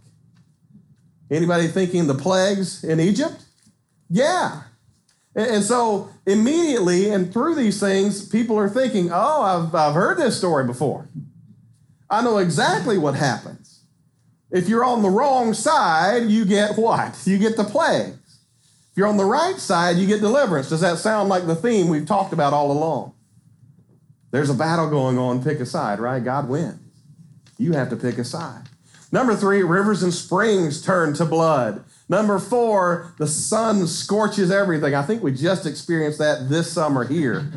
Anybody 1.32 1.67
thinking 1.67 2.08
the 2.08 2.15
plagues 2.15 2.84
in 2.84 3.00
Egypt? 3.00 3.46
Yeah. 4.10 4.63
And, 5.36 5.63
so 5.63 6.10
immediately 6.25 7.10
and 7.10 7.32
through 7.32 7.55
these 7.55 7.79
things, 7.79 8.27
people 8.27 8.58
are 8.58 8.70
thinking, 8.70 9.10
oh, 9.12 9.41
I've, 9.41 9.75
I've 9.75 9.94
heard 9.94 10.17
this 10.17 10.38
story 10.38 10.65
before. 10.65 11.08
I 12.10 12.22
know 12.22 12.38
exactly 12.38 12.98
what 12.98 13.16
happens. 13.16 13.82
If 14.52 14.70
you're 14.70 14.86
on 14.86 15.02
the 15.02 15.10
wrong 15.10 15.54
side, 15.54 16.24
you 16.28 16.46
get 16.46 16.78
what? 16.78 17.22
You 17.26 17.38
get 17.38 17.58
the 17.58 17.64
plagues. 17.64 18.40
If 18.92 19.00
you're 19.00 19.08
on 19.08 19.18
the 19.18 19.26
right 19.26 19.58
side, 19.58 19.98
you 19.98 20.08
get 20.08 20.22
deliverance. 20.22 20.70
Does 20.70 20.82
that 20.82 21.00
sound 21.00 21.28
like 21.28 21.48
the 21.48 21.56
theme 21.56 21.90
we've 21.90 22.06
talked 22.06 22.32
about 22.32 22.54
all 22.54 22.72
along? 22.72 23.14
There's 24.32 24.50
a 24.50 24.54
battle 24.54 24.90
going 24.90 25.18
on, 25.18 25.44
pick 25.44 25.60
a 25.60 25.66
side, 25.66 26.00
right? 26.00 26.24
God 26.24 26.48
wins. 26.48 26.80
You 27.58 27.74
have 27.74 27.90
to 27.90 27.96
pick 27.96 28.18
a 28.18 28.24
side. 28.24 28.64
Number 29.12 29.36
three, 29.36 29.64
rivers 29.64 30.04
and 30.04 30.14
springs 30.14 30.82
turn 30.82 31.14
to 31.16 31.26
blood. 31.26 31.84
Number 32.08 32.38
four, 32.40 33.14
the 33.18 33.28
sun 33.28 33.88
scorches 33.88 34.52
everything. 34.52 34.94
I 34.94 35.04
think 35.04 35.24
we 35.24 35.32
just 35.34 35.66
experienced 35.66 36.20
that 36.20 36.50
this 36.50 36.72
summer 36.72 37.06
here. 37.06 37.52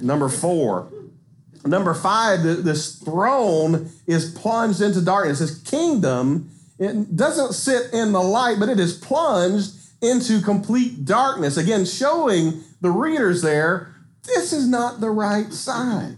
Number 0.00 0.28
four. 0.28 0.88
Number 1.66 1.94
five, 1.94 2.42
this 2.42 2.96
throne 2.96 3.90
is 4.06 4.32
plunged 4.32 4.80
into 4.80 5.00
darkness. 5.00 5.40
This 5.40 5.60
kingdom 5.62 6.50
it 6.78 7.16
doesn't 7.16 7.54
sit 7.54 7.92
in 7.94 8.12
the 8.12 8.22
light, 8.22 8.56
but 8.60 8.68
it 8.68 8.78
is 8.78 8.96
plunged 8.98 9.72
into 10.02 10.42
complete 10.42 11.04
darkness. 11.04 11.56
Again, 11.56 11.86
showing 11.86 12.62
the 12.80 12.90
readers 12.90 13.42
there 13.42 13.92
this 14.24 14.52
is 14.52 14.66
not 14.68 15.00
the 15.00 15.10
right 15.10 15.52
side. 15.52 16.16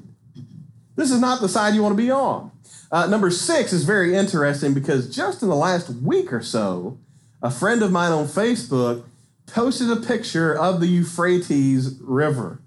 This 0.96 1.10
is 1.10 1.20
not 1.20 1.40
the 1.40 1.48
side 1.48 1.74
you 1.74 1.82
want 1.82 1.92
to 1.92 2.02
be 2.02 2.10
on. 2.10 2.50
Uh, 2.90 3.06
number 3.06 3.30
six 3.30 3.72
is 3.72 3.84
very 3.84 4.14
interesting 4.14 4.72
because 4.72 5.14
just 5.14 5.42
in 5.42 5.48
the 5.48 5.54
last 5.54 5.90
week 5.90 6.32
or 6.32 6.42
so, 6.42 6.98
a 7.42 7.50
friend 7.50 7.82
of 7.82 7.92
mine 7.92 8.12
on 8.12 8.24
Facebook 8.24 9.04
posted 9.46 9.90
a 9.90 9.96
picture 9.96 10.54
of 10.54 10.80
the 10.80 10.86
Euphrates 10.86 11.98
River. 12.00 12.60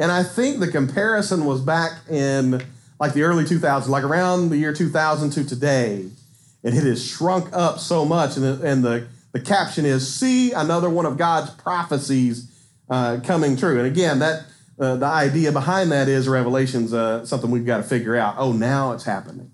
And 0.00 0.10
I 0.10 0.22
think 0.22 0.60
the 0.60 0.68
comparison 0.68 1.44
was 1.44 1.60
back 1.60 1.92
in 2.08 2.62
like 2.98 3.12
the 3.12 3.22
early 3.22 3.44
2000s, 3.44 3.86
like 3.86 4.02
around 4.02 4.48
the 4.48 4.56
year 4.56 4.72
2000 4.72 5.30
to 5.30 5.44
today. 5.44 6.06
And 6.64 6.74
it 6.74 6.84
has 6.84 7.06
shrunk 7.06 7.50
up 7.52 7.78
so 7.78 8.06
much. 8.06 8.36
And 8.36 8.44
the, 8.44 8.66
and 8.66 8.82
the, 8.82 9.08
the 9.32 9.40
caption 9.40 9.84
is, 9.84 10.12
See 10.12 10.52
another 10.52 10.88
one 10.88 11.04
of 11.04 11.18
God's 11.18 11.50
prophecies 11.50 12.50
uh, 12.88 13.20
coming 13.22 13.58
true. 13.58 13.76
And 13.76 13.86
again, 13.86 14.20
that 14.20 14.44
uh, 14.78 14.96
the 14.96 15.06
idea 15.06 15.52
behind 15.52 15.92
that 15.92 16.08
is 16.08 16.26
Revelation's 16.26 16.94
uh, 16.94 17.26
something 17.26 17.50
we've 17.50 17.66
got 17.66 17.76
to 17.76 17.82
figure 17.82 18.16
out. 18.16 18.36
Oh, 18.38 18.52
now 18.52 18.92
it's 18.92 19.04
happening. 19.04 19.50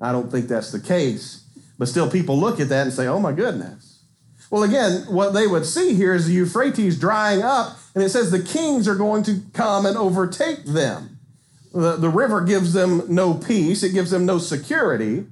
I 0.00 0.12
don't 0.12 0.30
think 0.30 0.46
that's 0.46 0.70
the 0.70 0.80
case. 0.80 1.44
But 1.76 1.88
still, 1.88 2.08
people 2.08 2.38
look 2.38 2.60
at 2.60 2.68
that 2.68 2.82
and 2.82 2.92
say, 2.92 3.08
oh 3.08 3.18
my 3.18 3.32
goodness. 3.32 4.04
Well, 4.48 4.62
again, 4.62 5.06
what 5.08 5.32
they 5.32 5.48
would 5.48 5.66
see 5.66 5.94
here 5.94 6.14
is 6.14 6.26
the 6.26 6.34
Euphrates 6.34 7.00
drying 7.00 7.42
up, 7.42 7.76
and 7.94 8.02
it 8.02 8.08
says 8.08 8.30
the 8.30 8.42
kings 8.42 8.88
are 8.88 8.94
going 8.94 9.22
to 9.24 9.40
come 9.52 9.86
and 9.86 9.96
overtake 9.96 10.64
them. 10.64 11.18
The, 11.72 11.96
the 11.96 12.08
river 12.08 12.42
gives 12.42 12.72
them 12.72 13.02
no 13.08 13.34
peace, 13.34 13.82
it 13.82 13.92
gives 13.92 14.10
them 14.10 14.26
no 14.26 14.38
security. 14.38 15.26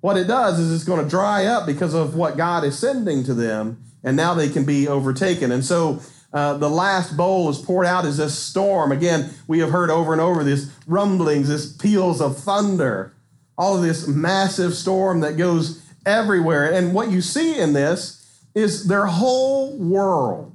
What 0.00 0.16
it 0.16 0.26
does 0.26 0.58
is 0.58 0.72
it's 0.72 0.84
going 0.84 1.02
to 1.02 1.08
dry 1.08 1.46
up 1.46 1.64
because 1.64 1.94
of 1.94 2.16
what 2.16 2.36
God 2.36 2.64
is 2.64 2.78
sending 2.78 3.22
to 3.24 3.34
them, 3.34 3.82
and 4.02 4.16
now 4.16 4.34
they 4.34 4.48
can 4.48 4.64
be 4.64 4.88
overtaken. 4.88 5.52
And 5.52 5.64
so 5.64 6.00
uh, 6.32 6.56
the 6.56 6.70
last 6.70 7.16
bowl 7.16 7.48
is 7.50 7.58
poured 7.58 7.86
out 7.86 8.04
as 8.04 8.16
this 8.16 8.36
storm. 8.36 8.90
Again, 8.90 9.30
we 9.46 9.58
have 9.60 9.70
heard 9.70 9.90
over 9.90 10.12
and 10.12 10.20
over 10.20 10.42
this 10.42 10.70
rumblings, 10.86 11.48
this 11.48 11.72
peals 11.72 12.20
of 12.20 12.36
thunder, 12.38 13.14
all 13.58 13.76
of 13.76 13.82
this 13.82 14.08
massive 14.08 14.74
storm 14.74 15.20
that 15.20 15.36
goes 15.36 15.82
everywhere. 16.06 16.72
And 16.72 16.94
what 16.94 17.10
you 17.10 17.20
see 17.20 17.58
in 17.58 17.72
this 17.72 18.40
is 18.54 18.88
their 18.88 19.06
whole 19.06 19.76
world 19.76 20.51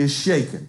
is 0.00 0.12
shaken. 0.12 0.68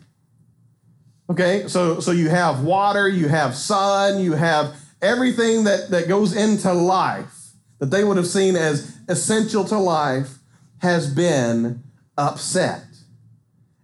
Okay, 1.29 1.67
so, 1.67 2.01
so 2.01 2.11
you 2.11 2.29
have 2.29 2.63
water, 2.63 3.07
you 3.07 3.29
have 3.29 3.55
sun, 3.55 4.19
you 4.19 4.33
have 4.33 4.75
everything 5.01 5.63
that, 5.63 5.89
that 5.89 6.09
goes 6.09 6.35
into 6.35 6.73
life 6.73 7.53
that 7.79 7.85
they 7.85 8.03
would 8.03 8.17
have 8.17 8.27
seen 8.27 8.55
as 8.55 8.97
essential 9.07 9.63
to 9.63 9.77
life 9.77 10.39
has 10.79 11.13
been 11.13 11.81
upset. 12.17 12.83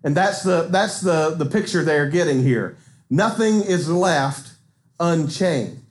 And 0.03 0.15
that's 0.15 0.43
the, 0.43 0.67
that's 0.69 0.99
the, 1.01 1.31
the 1.31 1.45
picture 1.45 1.83
they're 1.83 2.09
getting 2.09 2.43
here. 2.43 2.77
Nothing 3.09 3.61
is 3.61 3.89
left 3.89 4.51
unchanged. 4.99 5.81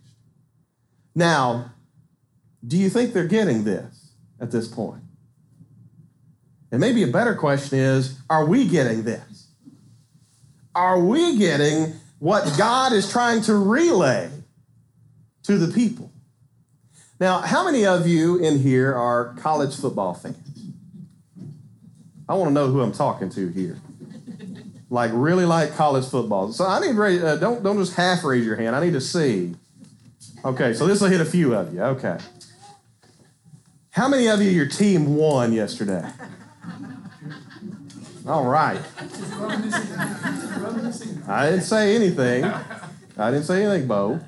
Now, 1.14 1.72
do 2.66 2.76
you 2.76 2.90
think 2.90 3.14
they're 3.14 3.26
getting 3.26 3.64
this 3.64 4.12
at 4.38 4.50
this 4.50 4.68
point? 4.68 5.02
And 6.70 6.80
maybe 6.80 7.02
a 7.02 7.08
better 7.08 7.34
question 7.34 7.78
is 7.78 8.18
are 8.28 8.44
we 8.44 8.68
getting 8.68 9.04
this? 9.04 9.45
Are 10.76 11.00
we 11.00 11.38
getting 11.38 11.94
what 12.20 12.56
God 12.56 12.92
is 12.92 13.10
trying 13.10 13.42
to 13.42 13.56
relay 13.56 14.30
to 15.42 15.58
the 15.58 15.72
people? 15.72 16.12
Now, 17.18 17.40
how 17.40 17.64
many 17.64 17.84
of 17.86 18.06
you 18.06 18.36
in 18.36 18.60
here 18.60 18.94
are 18.94 19.34
college 19.38 19.74
football 19.74 20.14
fans? 20.14 20.36
I 22.28 22.34
want 22.34 22.50
to 22.50 22.54
know 22.54 22.68
who 22.68 22.80
I'm 22.82 22.92
talking 22.92 23.30
to 23.30 23.48
here 23.48 23.80
like 24.90 25.10
really 25.14 25.44
like 25.44 25.74
college 25.74 26.06
football. 26.06 26.52
So 26.52 26.66
I 26.66 26.80
need 26.80 26.94
to 26.94 27.26
uh, 27.26 27.36
don't 27.36 27.62
don't 27.62 27.78
just 27.78 27.94
half 27.94 28.24
raise 28.24 28.44
your 28.44 28.56
hand. 28.56 28.76
I 28.76 28.84
need 28.84 28.92
to 28.92 29.00
see. 29.00 29.54
Okay, 30.44 30.74
so 30.74 30.86
this 30.86 31.00
will 31.00 31.08
hit 31.08 31.20
a 31.20 31.24
few 31.24 31.54
of 31.54 31.74
you. 31.74 31.82
Okay. 31.82 32.18
How 33.90 34.08
many 34.08 34.28
of 34.28 34.40
you 34.42 34.50
your 34.50 34.68
team 34.68 35.16
won 35.16 35.52
yesterday? 35.52 36.08
All 38.26 38.44
right. 38.44 38.80
I 41.28 41.50
didn't 41.50 41.62
say 41.62 41.94
anything. 41.94 42.44
I 42.44 43.30
didn't 43.30 43.44
say 43.44 43.64
anything, 43.64 43.86
Bo. 43.86 44.20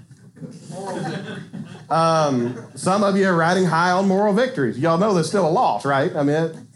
Um, 1.91 2.57
some 2.77 3.03
of 3.03 3.17
you 3.17 3.27
are 3.27 3.35
riding 3.35 3.65
high 3.65 3.91
on 3.91 4.07
moral 4.07 4.33
victories. 4.35 4.79
Y'all 4.79 4.99
know 4.99 5.15
there's 5.15 5.29
still 5.29 5.49
a 5.49 5.51
loss, 5.51 5.85
right? 5.85 6.15
I 6.15 6.23
mean, 6.23 6.69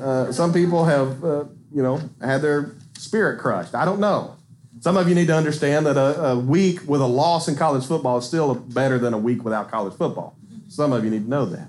uh, 0.00 0.30
some 0.30 0.52
people 0.52 0.84
have, 0.84 1.24
uh, 1.24 1.44
you 1.74 1.82
know, 1.82 2.00
had 2.20 2.42
their 2.42 2.76
spirit 2.96 3.40
crushed. 3.40 3.74
I 3.74 3.84
don't 3.84 3.98
know. 3.98 4.36
Some 4.80 4.96
of 4.96 5.08
you 5.08 5.14
need 5.14 5.26
to 5.26 5.34
understand 5.34 5.86
that 5.86 5.96
a, 5.96 6.26
a 6.26 6.38
week 6.38 6.86
with 6.86 7.00
a 7.00 7.06
loss 7.06 7.48
in 7.48 7.56
college 7.56 7.86
football 7.86 8.18
is 8.18 8.26
still 8.26 8.54
better 8.54 8.98
than 8.98 9.14
a 9.14 9.18
week 9.18 9.42
without 9.42 9.70
college 9.70 9.94
football. 9.94 10.36
Some 10.68 10.92
of 10.92 11.02
you 11.04 11.10
need 11.10 11.24
to 11.24 11.30
know 11.30 11.46
that. 11.46 11.68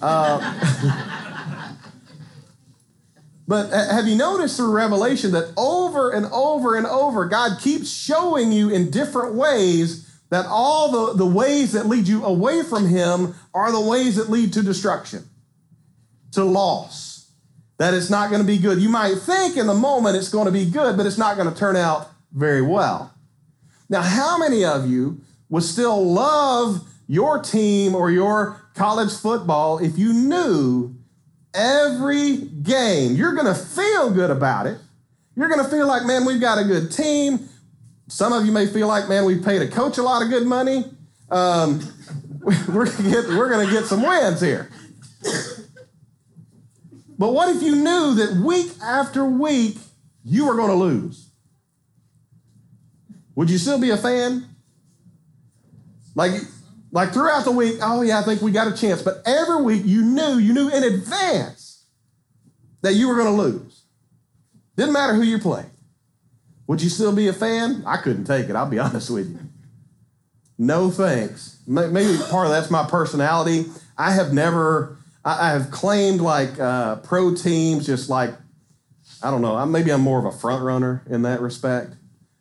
Uh, 0.00 1.22
but 3.48 3.72
uh, 3.72 3.92
have 3.92 4.08
you 4.08 4.16
noticed 4.16 4.56
through 4.56 4.72
Revelation 4.72 5.32
that 5.32 5.52
over 5.56 6.10
and 6.10 6.26
over 6.26 6.76
and 6.76 6.86
over, 6.86 7.26
God 7.26 7.60
keeps 7.60 7.90
showing 7.90 8.52
you 8.52 8.70
in 8.70 8.90
different 8.90 9.34
ways 9.34 10.02
that 10.30 10.46
all 10.46 10.90
the, 10.90 11.18
the 11.18 11.26
ways 11.26 11.72
that 11.72 11.86
lead 11.86 12.08
you 12.08 12.24
away 12.24 12.62
from 12.62 12.88
Him 12.88 13.34
are 13.54 13.70
the 13.70 13.80
ways 13.80 14.16
that 14.16 14.28
lead 14.28 14.52
to 14.54 14.62
destruction, 14.62 15.24
to 16.32 16.44
loss 16.44 17.06
that 17.78 17.94
it's 17.94 18.10
not 18.10 18.30
going 18.30 18.40
to 18.40 18.46
be 18.46 18.58
good. 18.58 18.78
You 18.80 18.88
might 18.88 19.18
think 19.18 19.56
in 19.56 19.66
the 19.66 19.74
moment 19.74 20.16
it's 20.16 20.28
going 20.28 20.46
to 20.46 20.52
be 20.52 20.68
good, 20.68 20.96
but 20.96 21.06
it's 21.06 21.18
not 21.18 21.36
going 21.36 21.48
to 21.48 21.56
turn 21.56 21.76
out 21.76 22.08
very 22.32 22.62
well. 22.62 23.12
Now, 23.88 24.02
how 24.02 24.38
many 24.38 24.64
of 24.64 24.88
you 24.88 25.20
would 25.48 25.62
still 25.62 26.04
love 26.04 26.88
your 27.06 27.40
team 27.42 27.94
or 27.94 28.10
your 28.10 28.60
college 28.74 29.12
football 29.12 29.78
if 29.78 29.98
you 29.98 30.12
knew 30.12 30.95
every 31.56 32.36
game 32.36 33.16
you're 33.16 33.34
going 33.34 33.46
to 33.46 33.54
feel 33.54 34.10
good 34.10 34.30
about 34.30 34.66
it? 34.66 34.78
You're 35.34 35.48
going 35.48 35.62
to 35.62 35.70
feel 35.70 35.86
like, 35.86 36.04
man, 36.04 36.24
we've 36.24 36.40
got 36.40 36.58
a 36.58 36.64
good 36.64 36.92
team. 36.92 37.48
Some 38.08 38.32
of 38.32 38.46
you 38.46 38.52
may 38.52 38.66
feel 38.66 38.86
like, 38.86 39.08
man, 39.08 39.24
we 39.24 39.38
paid 39.38 39.62
a 39.62 39.68
coach 39.68 39.98
a 39.98 40.02
lot 40.02 40.22
of 40.22 40.28
good 40.28 40.46
money. 40.46 40.84
Um, 41.30 41.80
we're 42.68 42.86
going 43.48 43.66
to 43.66 43.72
get 43.72 43.86
some 43.86 44.02
wins 44.02 44.40
here. 44.40 44.70
But 47.18 47.32
what 47.32 47.54
if 47.54 47.62
you 47.62 47.74
knew 47.74 48.14
that 48.14 48.42
week 48.44 48.70
after 48.82 49.24
week 49.24 49.78
you 50.24 50.46
were 50.46 50.54
going 50.54 50.68
to 50.68 50.76
lose? 50.76 51.30
Would 53.34 53.50
you 53.50 53.58
still 53.58 53.80
be 53.80 53.90
a 53.90 53.96
fan? 53.96 54.48
Like, 56.14 56.32
like 56.96 57.12
throughout 57.12 57.44
the 57.44 57.52
week, 57.52 57.76
oh 57.82 58.00
yeah, 58.00 58.18
I 58.18 58.22
think 58.22 58.40
we 58.40 58.50
got 58.52 58.68
a 58.68 58.74
chance. 58.74 59.02
But 59.02 59.16
every 59.26 59.62
week 59.62 59.82
you 59.84 60.00
knew, 60.00 60.38
you 60.38 60.54
knew 60.54 60.70
in 60.70 60.82
advance 60.82 61.84
that 62.80 62.94
you 62.94 63.06
were 63.06 63.16
going 63.16 63.36
to 63.36 63.42
lose. 63.42 63.82
Didn't 64.76 64.94
matter 64.94 65.12
who 65.12 65.20
you 65.20 65.38
played. 65.38 65.66
Would 66.66 66.80
you 66.80 66.88
still 66.88 67.14
be 67.14 67.28
a 67.28 67.34
fan? 67.34 67.82
I 67.86 67.98
couldn't 67.98 68.24
take 68.24 68.48
it, 68.48 68.56
I'll 68.56 68.70
be 68.70 68.78
honest 68.86 69.10
with 69.10 69.28
you. 69.28 69.40
no 70.56 70.90
thanks. 70.90 71.58
Maybe 71.66 72.16
part 72.30 72.46
of 72.46 72.52
that's 72.52 72.70
my 72.70 72.86
personality. 72.88 73.66
I 73.98 74.12
have 74.12 74.32
never, 74.32 74.96
I 75.22 75.50
have 75.50 75.70
claimed 75.70 76.22
like 76.22 76.58
uh, 76.58 76.96
pro 76.96 77.34
teams, 77.34 77.84
just 77.84 78.08
like, 78.08 78.30
I 79.22 79.30
don't 79.30 79.42
know, 79.42 79.66
maybe 79.66 79.92
I'm 79.92 80.00
more 80.00 80.18
of 80.18 80.24
a 80.24 80.38
front 80.38 80.64
runner 80.64 81.02
in 81.10 81.20
that 81.22 81.42
respect. 81.42 81.90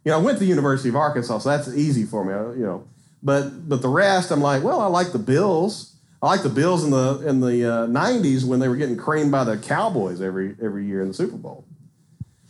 You 0.06 0.12
know, 0.12 0.20
I 0.20 0.22
went 0.22 0.38
to 0.38 0.46
the 0.46 0.50
University 0.50 0.88
of 0.88 0.96
Arkansas, 0.96 1.40
so 1.40 1.50
that's 1.50 1.68
easy 1.68 2.06
for 2.06 2.24
me, 2.24 2.58
you 2.58 2.66
know. 2.66 2.88
But 3.26 3.68
but 3.68 3.82
the 3.82 3.90
rest, 3.90 4.32
I'm 4.32 4.40
like, 4.40 4.64
well, 4.64 4.80
I 4.80 4.86
like 4.86 5.12
the 5.12 5.20
Bills. 5.20 5.96
I 6.22 6.28
like 6.28 6.44
the 6.44 6.50
Bills 6.50 6.84
in 6.84 6.92
the 6.92 7.24
in 7.28 7.42
the 7.42 7.66
uh, 7.66 7.88
'90s 7.88 8.46
when 8.46 8.60
they 8.60 8.68
were 8.68 8.76
getting 8.76 8.98
creamed 8.98 9.32
by 9.32 9.44
the 9.44 9.58
Cowboys 9.58 10.22
every 10.22 10.56
every 10.64 10.86
year 10.86 11.02
in 11.02 11.08
the 11.08 11.14
Super 11.16 11.36
Bowl. 11.36 11.66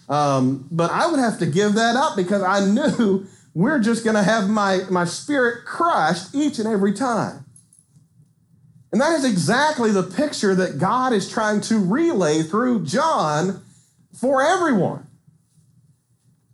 Um, 0.10 0.68
but 0.70 0.92
I 0.92 1.08
would 1.08 1.20
have 1.20 1.40
to 1.40 1.46
give 1.46 1.74
that 1.76 1.96
up 1.96 2.18
because 2.18 2.44
I 2.44 2.66
knew 2.66 3.26
we're 3.54 3.80
just 3.80 4.04
going 4.04 4.18
to 4.18 4.24
have 4.24 4.50
my 4.50 4.82
my 4.90 5.06
spirit 5.06 5.66
crushed 5.66 6.36
each 6.36 6.60
and 6.60 6.68
every 6.68 6.92
time. 6.92 7.46
And 8.92 9.00
that 9.00 9.18
is 9.18 9.24
exactly 9.24 9.92
the 9.92 10.04
picture 10.04 10.56
that 10.56 10.78
God 10.78 11.14
is 11.14 11.30
trying 11.30 11.62
to 11.62 11.80
relay 11.80 12.44
through 12.44 12.86
John 12.86 13.64
for 14.14 14.42
everyone 14.42 15.05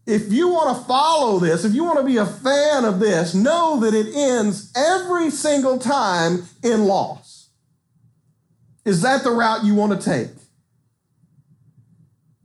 if 0.06 0.32
you 0.32 0.50
want 0.50 0.78
to 0.78 0.84
follow 0.86 1.40
this, 1.40 1.64
if 1.64 1.74
you 1.74 1.84
want 1.84 2.00
to 2.00 2.06
be 2.06 2.18
a 2.18 2.26
fan 2.26 2.86
of 2.86 3.00
this, 3.00 3.34
know 3.34 3.80
that 3.82 3.94
it 3.94 4.08
ends 4.16 4.72
every 4.76 5.30
single 5.30 5.78
time 5.78 6.44
in 6.64 6.86
loss. 6.86 7.50
Is 8.84 9.02
that 9.04 9.24
the 9.24 9.32
route 9.32 9.64
you 9.64 9.76
want 9.76 10.00
to 10.00 10.10
take? 10.10 10.32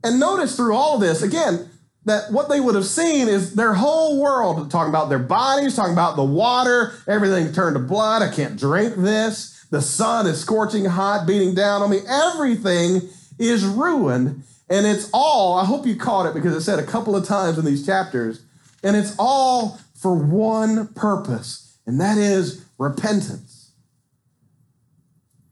And 0.03 0.19
notice 0.19 0.55
through 0.55 0.75
all 0.75 0.95
of 0.95 1.01
this, 1.01 1.23
again, 1.23 1.69
that 2.05 2.31
what 2.31 2.47
they 2.47 2.61
would 2.61 2.75
have 2.75 2.85
seen 2.85 3.27
is 3.27 3.55
their 3.55 3.73
whole 3.73 4.21
world, 4.21 4.71
talking 4.71 4.89
about 4.89 5.09
their 5.09 5.19
bodies, 5.19 5.75
talking 5.75 5.93
about 5.93 6.15
the 6.15 6.23
water, 6.23 6.93
everything 7.07 7.51
turned 7.51 7.75
to 7.75 7.81
blood. 7.81 8.21
I 8.21 8.33
can't 8.33 8.57
drink 8.57 8.95
this. 8.95 9.65
The 9.71 9.81
sun 9.81 10.27
is 10.27 10.39
scorching 10.39 10.85
hot, 10.85 11.27
beating 11.27 11.53
down 11.53 11.81
on 11.81 11.89
me. 11.89 11.99
Everything 12.07 13.01
is 13.37 13.65
ruined. 13.65 14.43
And 14.69 14.85
it's 14.85 15.09
all, 15.13 15.57
I 15.57 15.65
hope 15.65 15.85
you 15.85 15.95
caught 15.95 16.25
it 16.25 16.33
because 16.33 16.53
it 16.53 16.61
said 16.61 16.79
a 16.79 16.85
couple 16.85 17.15
of 17.15 17.25
times 17.25 17.57
in 17.57 17.65
these 17.65 17.85
chapters, 17.85 18.41
and 18.83 18.95
it's 18.95 19.15
all 19.17 19.79
for 19.95 20.13
one 20.13 20.87
purpose, 20.89 21.77
and 21.85 21.99
that 22.01 22.17
is 22.17 22.65
repentance. 22.77 23.71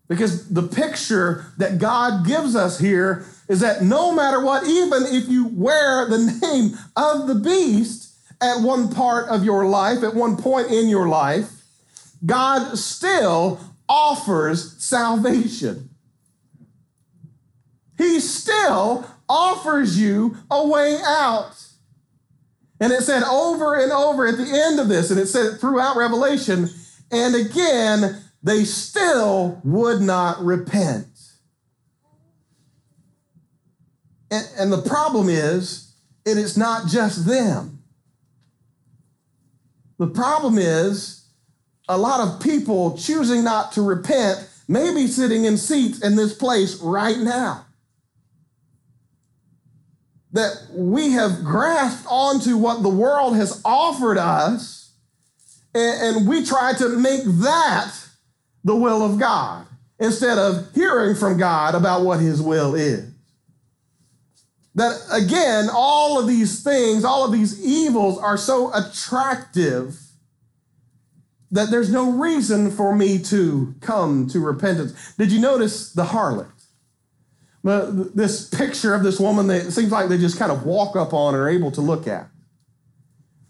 Because 0.07 0.49
the 0.49 0.63
picture 0.63 1.45
that 1.57 1.79
God 1.79 2.27
gives 2.27 2.55
us 2.55 2.79
here 2.79 3.25
is 3.47 3.61
that 3.61 3.81
no 3.81 4.11
matter 4.11 4.43
what, 4.43 4.67
even 4.67 5.03
if 5.05 5.27
you 5.27 5.47
wear 5.47 6.07
the 6.07 6.17
name 6.41 6.77
of 6.95 7.27
the 7.27 7.35
beast 7.35 8.15
at 8.41 8.61
one 8.61 8.93
part 8.93 9.29
of 9.29 9.43
your 9.43 9.65
life, 9.65 10.03
at 10.03 10.13
one 10.13 10.37
point 10.37 10.71
in 10.71 10.89
your 10.89 11.07
life, 11.07 11.49
God 12.25 12.77
still 12.77 13.59
offers 13.87 14.81
salvation. 14.83 15.89
He 17.97 18.19
still 18.19 19.05
offers 19.27 19.99
you 19.99 20.37
a 20.51 20.67
way 20.67 20.97
out. 21.05 21.53
And 22.79 22.91
it 22.91 23.01
said 23.03 23.23
over 23.23 23.75
and 23.75 23.91
over 23.91 24.27
at 24.27 24.37
the 24.37 24.49
end 24.51 24.79
of 24.79 24.89
this, 24.89 25.09
and 25.09 25.19
it 25.19 25.27
said 25.27 25.59
throughout 25.59 25.95
Revelation, 25.95 26.69
and 27.11 27.35
again, 27.35 28.21
they 28.43 28.63
still 28.65 29.61
would 29.63 30.01
not 30.01 30.43
repent. 30.43 31.07
And, 34.29 34.47
and 34.57 34.73
the 34.73 34.81
problem 34.81 35.29
is, 35.29 35.93
it 36.25 36.37
is 36.37 36.57
not 36.57 36.87
just 36.87 37.25
them. 37.25 37.83
The 39.97 40.07
problem 40.07 40.57
is, 40.57 41.27
a 41.87 41.97
lot 41.97 42.19
of 42.19 42.41
people 42.41 42.97
choosing 42.97 43.43
not 43.43 43.71
to 43.73 43.81
repent 43.81 44.49
may 44.67 44.93
be 44.93 45.07
sitting 45.07 45.45
in 45.45 45.55
seats 45.55 46.03
in 46.03 46.15
this 46.15 46.33
place 46.35 46.81
right 46.81 47.19
now 47.19 47.64
that 50.35 50.67
we 50.73 51.11
have 51.11 51.45
grasped 51.45 52.05
onto 52.09 52.57
what 52.57 52.83
the 52.83 52.89
world 52.89 53.37
has 53.37 53.61
offered 53.63 54.17
us, 54.17 54.91
and, 55.73 56.17
and 56.17 56.27
we 56.27 56.45
try 56.45 56.73
to 56.73 56.89
make 56.89 57.23
that 57.23 57.93
the 58.65 58.75
will 58.75 59.01
of 59.01 59.17
God 59.17 59.65
instead 59.97 60.37
of 60.37 60.73
hearing 60.75 61.15
from 61.15 61.37
God 61.37 61.73
about 61.73 62.03
what 62.03 62.19
His 62.19 62.41
will 62.41 62.75
is. 62.75 63.09
That 64.75 64.99
again, 65.09 65.69
all 65.71 66.19
of 66.19 66.27
these 66.27 66.61
things, 66.61 67.05
all 67.05 67.23
of 67.23 67.31
these 67.31 67.65
evils 67.65 68.17
are 68.17 68.35
so 68.35 68.73
attractive 68.73 69.97
that 71.49 71.71
there's 71.71 71.89
no 71.89 72.11
reason 72.11 72.71
for 72.71 72.93
me 72.93 73.19
to 73.19 73.73
come 73.79 74.27
to 74.27 74.41
repentance. 74.41 75.13
Did 75.15 75.31
you 75.31 75.39
notice 75.39 75.93
the 75.93 76.03
harlot? 76.03 76.54
This 77.65 78.47
picture 78.47 78.93
of 78.93 79.01
this 79.01 79.19
woman 79.19 79.47
that 79.47 79.71
seems 79.71 79.91
like 79.91 80.07
they 80.07 80.19
just 80.19 80.37
kind 80.37 80.51
of 80.51 80.65
walk 80.65 80.95
up 80.95 81.13
on 81.13 81.33
and 81.33 81.41
are 81.41 81.49
able 81.49 81.71
to 81.71 81.81
look 81.81 82.07
at. 82.07 82.27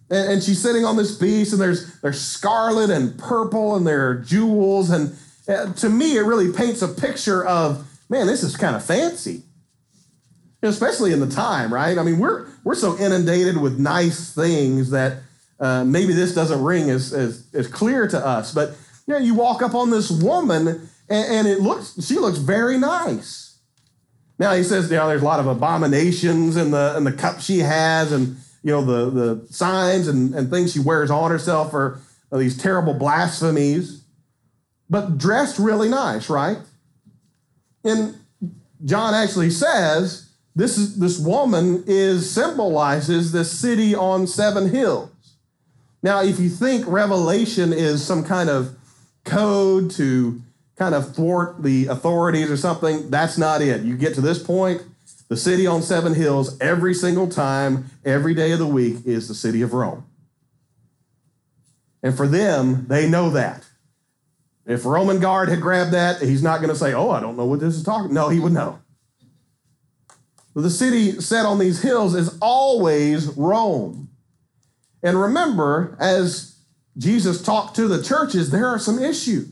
And, 0.09 0.33
and 0.33 0.43
she's 0.43 0.61
sitting 0.61 0.85
on 0.85 0.95
this 0.95 1.17
beast, 1.17 1.51
and 1.51 1.61
there's, 1.61 1.99
there's 1.99 2.21
scarlet 2.21 2.89
and 2.89 3.17
purple, 3.19 3.75
and 3.75 3.85
there 3.85 4.09
are 4.09 4.15
jewels. 4.15 4.89
And 4.89 5.17
uh, 5.49 5.73
to 5.73 5.89
me, 5.89 6.15
it 6.15 6.21
really 6.21 6.53
paints 6.53 6.81
a 6.81 6.87
picture 6.87 7.45
of, 7.45 7.85
man, 8.07 8.25
this 8.25 8.41
is 8.41 8.55
kind 8.55 8.75
of 8.75 8.85
fancy. 8.85 9.43
Especially 10.61 11.11
in 11.11 11.19
the 11.19 11.27
time, 11.27 11.73
right? 11.73 11.97
I 11.97 12.03
mean, 12.03 12.17
we're, 12.17 12.47
we're 12.63 12.75
so 12.75 12.97
inundated 12.97 13.57
with 13.57 13.77
nice 13.77 14.33
things 14.33 14.91
that 14.91 15.17
uh, 15.59 15.83
maybe 15.83 16.13
this 16.13 16.33
doesn't 16.33 16.63
ring 16.63 16.89
as, 16.89 17.11
as, 17.11 17.45
as 17.53 17.67
clear 17.67 18.07
to 18.07 18.25
us. 18.25 18.53
But 18.53 18.77
you 19.07 19.13
know, 19.13 19.19
you 19.19 19.35
walk 19.35 19.61
up 19.61 19.75
on 19.75 19.89
this 19.89 20.09
woman, 20.09 20.67
and, 20.67 20.89
and 21.09 21.47
it 21.49 21.59
looks, 21.59 22.01
she 22.07 22.15
looks 22.15 22.37
very 22.37 22.77
nice 22.77 23.44
now 24.37 24.53
he 24.53 24.63
says, 24.63 24.89
you 24.89 24.97
know, 24.97 25.07
there's 25.07 25.21
a 25.21 25.25
lot 25.25 25.39
of 25.39 25.47
abominations 25.47 26.57
in 26.57 26.71
the 26.71 26.95
in 26.97 27.03
the 27.03 27.13
cup 27.13 27.39
she 27.39 27.59
has, 27.59 28.11
and 28.11 28.37
you 28.63 28.71
know 28.71 28.83
the 28.83 29.09
the 29.09 29.47
signs 29.53 30.07
and, 30.07 30.35
and 30.35 30.49
things 30.49 30.73
she 30.73 30.79
wears 30.79 31.09
on 31.09 31.31
herself 31.31 31.73
are, 31.73 31.77
are 31.77 32.01
uh, 32.33 32.37
these 32.37 32.57
terrible 32.57 32.93
blasphemies, 32.93 34.03
but 34.89 35.17
dressed 35.17 35.57
really 35.57 35.87
nice, 35.87 36.29
right? 36.29 36.57
And 37.83 38.19
John 38.83 39.13
actually 39.13 39.51
says 39.51 40.29
this 40.55 40.77
is 40.77 40.97
this 40.97 41.19
woman 41.19 41.83
is 41.87 42.29
symbolizes 42.29 43.31
the 43.31 43.45
city 43.45 43.95
on 43.95 44.27
seven 44.27 44.69
hills. 44.69 45.09
Now, 46.01 46.21
if 46.21 46.39
you 46.39 46.49
think 46.49 46.85
Revelation 46.87 47.73
is 47.73 48.05
some 48.05 48.23
kind 48.23 48.49
of 48.49 48.75
code 49.23 49.91
to 49.91 50.41
kind 50.75 50.93
of 50.93 51.15
thwart 51.15 51.63
the 51.63 51.87
authorities 51.87 52.51
or 52.51 52.57
something. 52.57 53.09
That's 53.09 53.37
not 53.37 53.61
it. 53.61 53.81
You 53.83 53.97
get 53.97 54.13
to 54.15 54.21
this 54.21 54.41
point, 54.41 54.81
the 55.27 55.37
city 55.37 55.65
on 55.65 55.81
seven 55.81 56.13
hills, 56.13 56.59
every 56.59 56.93
single 56.93 57.27
time, 57.27 57.89
every 58.03 58.33
day 58.33 58.51
of 58.51 58.59
the 58.59 58.67
week, 58.67 58.97
is 59.05 59.27
the 59.27 59.35
city 59.35 59.61
of 59.61 59.73
Rome. 59.73 60.05
And 62.03 62.15
for 62.15 62.27
them, 62.27 62.85
they 62.87 63.09
know 63.09 63.31
that. 63.31 63.65
If 64.65 64.85
Roman 64.85 65.19
guard 65.19 65.49
had 65.49 65.61
grabbed 65.61 65.91
that, 65.91 66.21
he's 66.21 66.43
not 66.43 66.57
going 66.57 66.69
to 66.69 66.75
say, 66.75 66.93
Oh, 66.93 67.09
I 67.09 67.19
don't 67.19 67.37
know 67.37 67.45
what 67.45 67.59
this 67.59 67.75
is 67.75 67.83
talking. 67.83 68.13
No, 68.13 68.29
he 68.29 68.39
would 68.39 68.53
know. 68.53 68.79
The 70.55 70.69
city 70.69 71.19
set 71.19 71.45
on 71.45 71.59
these 71.59 71.81
hills 71.81 72.15
is 72.15 72.37
always 72.41 73.27
Rome. 73.27 74.09
And 75.03 75.19
remember, 75.19 75.97
as 75.99 76.55
Jesus 76.97 77.41
talked 77.41 77.75
to 77.75 77.87
the 77.87 78.01
churches, 78.01 78.51
there 78.51 78.67
are 78.67 78.79
some 78.79 79.03
issues. 79.03 79.51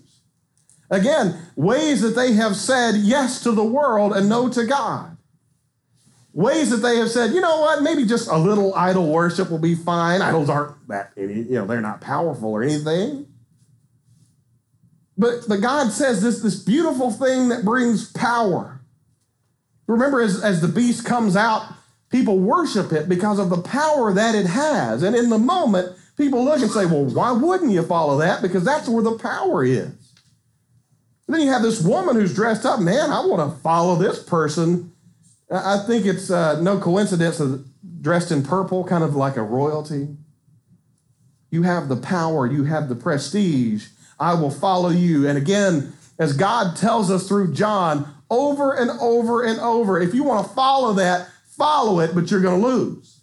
Again, 0.93 1.35
ways 1.55 2.01
that 2.01 2.15
they 2.15 2.33
have 2.33 2.55
said 2.55 2.97
yes 2.97 3.41
to 3.43 3.51
the 3.51 3.63
world 3.63 4.15
and 4.15 4.29
no 4.29 4.47
to 4.49 4.63
God. 4.63 5.17
Ways 6.33 6.69
that 6.69 6.77
they 6.77 6.97
have 6.97 7.09
said, 7.09 7.31
you 7.31 7.41
know 7.41 7.61
what, 7.61 7.81
maybe 7.81 8.05
just 8.05 8.29
a 8.29 8.37
little 8.37 8.75
idol 8.75 9.09
worship 9.09 9.49
will 9.49 9.57
be 9.57 9.73
fine. 9.73 10.21
Idols 10.21 10.51
aren't 10.51 10.87
that, 10.89 11.11
you 11.17 11.45
know, 11.49 11.65
they're 11.65 11.81
not 11.81 11.99
powerful 11.99 12.51
or 12.51 12.61
anything. 12.61 13.25
But, 15.17 15.47
but 15.47 15.61
God 15.61 15.91
says 15.91 16.21
this, 16.21 16.41
this 16.41 16.59
beautiful 16.59 17.11
thing 17.11 17.49
that 17.49 17.65
brings 17.65 18.11
power. 18.11 18.81
Remember, 19.87 20.21
as, 20.21 20.43
as 20.43 20.61
the 20.61 20.67
beast 20.67 21.05
comes 21.05 21.35
out, 21.35 21.73
people 22.11 22.37
worship 22.37 22.91
it 22.91 23.09
because 23.09 23.39
of 23.39 23.49
the 23.49 23.61
power 23.61 24.13
that 24.13 24.35
it 24.35 24.45
has. 24.45 25.01
And 25.01 25.15
in 25.15 25.29
the 25.29 25.39
moment, 25.39 25.97
people 26.17 26.45
look 26.45 26.61
and 26.61 26.69
say, 26.69 26.85
well, 26.85 27.05
why 27.05 27.31
wouldn't 27.31 27.71
you 27.71 27.81
follow 27.81 28.19
that? 28.19 28.43
Because 28.43 28.63
that's 28.63 28.87
where 28.87 29.03
the 29.03 29.17
power 29.17 29.63
is. 29.63 30.02
And 31.27 31.35
then 31.35 31.41
you 31.41 31.51
have 31.51 31.61
this 31.61 31.81
woman 31.81 32.15
who's 32.15 32.33
dressed 32.33 32.65
up. 32.65 32.79
Man, 32.79 33.11
I 33.11 33.25
want 33.25 33.49
to 33.49 33.59
follow 33.61 33.95
this 33.95 34.21
person. 34.21 34.91
I 35.49 35.83
think 35.85 36.05
it's 36.05 36.29
uh, 36.29 36.61
no 36.61 36.79
coincidence 36.79 37.37
that 37.37 37.63
dressed 38.01 38.31
in 38.31 38.43
purple, 38.43 38.83
kind 38.83 39.03
of 39.03 39.15
like 39.15 39.37
a 39.37 39.41
royalty. 39.41 40.09
You 41.51 41.63
have 41.63 41.87
the 41.87 41.95
power, 41.95 42.45
you 42.45 42.63
have 42.65 42.89
the 42.89 42.95
prestige. 42.95 43.87
I 44.19 44.33
will 44.33 44.51
follow 44.51 44.89
you. 44.89 45.27
And 45.27 45.37
again, 45.37 45.93
as 46.19 46.33
God 46.35 46.75
tells 46.75 47.09
us 47.11 47.27
through 47.27 47.53
John 47.53 48.13
over 48.29 48.73
and 48.73 48.89
over 48.99 49.43
and 49.43 49.59
over, 49.59 49.99
if 49.99 50.13
you 50.13 50.23
want 50.23 50.47
to 50.47 50.53
follow 50.53 50.93
that, 50.93 51.29
follow 51.45 51.99
it, 51.99 52.15
but 52.15 52.31
you're 52.31 52.41
going 52.41 52.61
to 52.61 52.67
lose. 52.67 53.21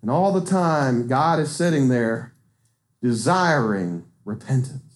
And 0.00 0.10
all 0.10 0.32
the 0.32 0.44
time, 0.44 1.08
God 1.08 1.38
is 1.40 1.54
sitting 1.54 1.88
there 1.88 2.34
desiring 3.02 4.04
repentance. 4.24 4.87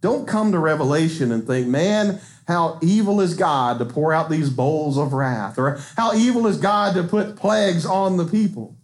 Don't 0.00 0.26
come 0.28 0.52
to 0.52 0.58
Revelation 0.58 1.32
and 1.32 1.46
think, 1.46 1.66
man, 1.66 2.20
how 2.46 2.78
evil 2.82 3.20
is 3.20 3.34
God 3.34 3.78
to 3.78 3.84
pour 3.84 4.12
out 4.12 4.30
these 4.30 4.50
bowls 4.50 4.98
of 4.98 5.12
wrath, 5.12 5.58
or 5.58 5.80
how 5.96 6.14
evil 6.14 6.46
is 6.46 6.58
God 6.58 6.94
to 6.94 7.02
put 7.02 7.36
plagues 7.36 7.84
on 7.84 8.16
the 8.16 8.24
people. 8.24 8.76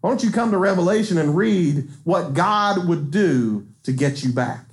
Why 0.00 0.10
don't 0.10 0.22
you 0.22 0.30
come 0.30 0.52
to 0.52 0.58
Revelation 0.58 1.18
and 1.18 1.36
read 1.36 1.88
what 2.04 2.34
God 2.34 2.86
would 2.86 3.10
do 3.10 3.66
to 3.82 3.92
get 3.92 4.22
you 4.22 4.32
back? 4.32 4.64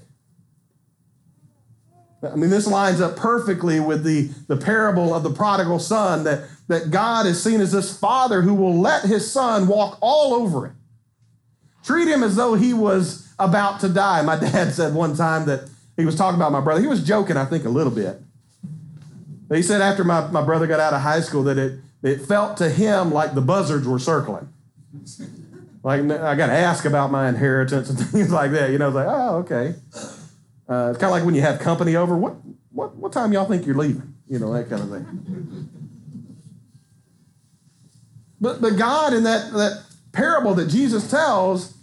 I 2.22 2.36
mean, 2.36 2.50
this 2.50 2.68
lines 2.68 3.02
up 3.02 3.16
perfectly 3.16 3.80
with 3.80 4.04
the, 4.04 4.30
the 4.48 4.58
parable 4.58 5.14
of 5.14 5.24
the 5.24 5.30
prodigal 5.32 5.80
son 5.80 6.24
that, 6.24 6.48
that 6.68 6.90
God 6.92 7.26
is 7.26 7.42
seen 7.44 7.62
as 7.62 7.72
this 7.72 7.98
father 7.98 8.42
who 8.42 8.54
will 8.54 8.80
let 8.80 9.04
his 9.04 9.30
son 9.30 9.68
walk 9.68 9.98
all 10.02 10.34
over 10.34 10.68
it. 10.68 10.74
Treat 11.84 12.08
him 12.08 12.24
as 12.24 12.36
though 12.36 12.56
he 12.56 12.74
was 12.74 13.25
about 13.40 13.80
to 13.82 13.90
die. 13.90 14.22
My 14.22 14.36
dad 14.40 14.74
said 14.74 14.94
one 14.94 15.16
time 15.16 15.46
that 15.46 15.70
he 15.98 16.06
was 16.06 16.16
talking 16.16 16.36
about 16.36 16.52
my 16.52 16.62
brother. 16.62 16.82
He 16.82 16.88
was 16.88 17.04
joking, 17.04 17.38
I 17.38 17.46
think, 17.46 17.66
a 17.66 17.70
little 17.70 17.92
bit. 17.92 18.22
But 19.48 19.58
he 19.58 19.64
said 19.64 19.82
after 19.82 20.04
my, 20.04 20.28
my 20.28 20.44
brother 20.44 20.68
got 20.68 20.80
out 20.80 20.94
of 20.94 21.02
high 21.02 21.22
school 21.22 21.44
that 21.44 21.58
it, 21.58 21.80
it 22.04 22.22
felt 22.22 22.58
to 22.58 22.70
him 22.70 23.12
like 23.12 23.36
the 23.36 23.42
buzzards 23.42 23.88
were 23.88 24.00
circling. 24.00 24.50
Like, 25.84 26.02
I 26.02 26.36
got 26.36 26.48
to 26.48 26.54
ask 26.54 26.86
about 26.86 27.12
my 27.12 27.30
inheritance 27.30 27.90
and 27.90 28.00
things 28.10 28.32
like 28.32 28.52
that. 28.52 28.72
You 28.72 28.80
know, 28.80 28.88
it's 28.88 28.96
like, 28.96 29.08
oh, 29.08 29.38
okay. 29.38 29.76
Uh, 30.68 30.90
it's 30.90 31.00
kind 31.00 31.04
of 31.04 31.12
like 31.12 31.24
when 31.24 31.36
you 31.36 31.42
have 31.42 31.60
company 31.60 31.96
over. 31.96 32.18
What, 32.18 32.36
what, 32.72 32.96
what 32.96 33.14
time 33.14 33.32
y'all 33.32 33.46
think 33.46 33.66
you're 33.66 33.76
leaving? 33.76 34.16
You 34.28 34.40
know, 34.40 34.52
that 34.54 34.68
kind 34.68 34.82
of 34.82 34.90
thing. 34.90 35.70
But, 38.42 38.62
but 38.62 38.78
God, 38.78 39.14
in 39.14 39.24
that, 39.24 39.52
that 39.54 39.84
parable 40.12 40.56
that 40.56 40.70
Jesus 40.70 41.10
tells, 41.10 41.75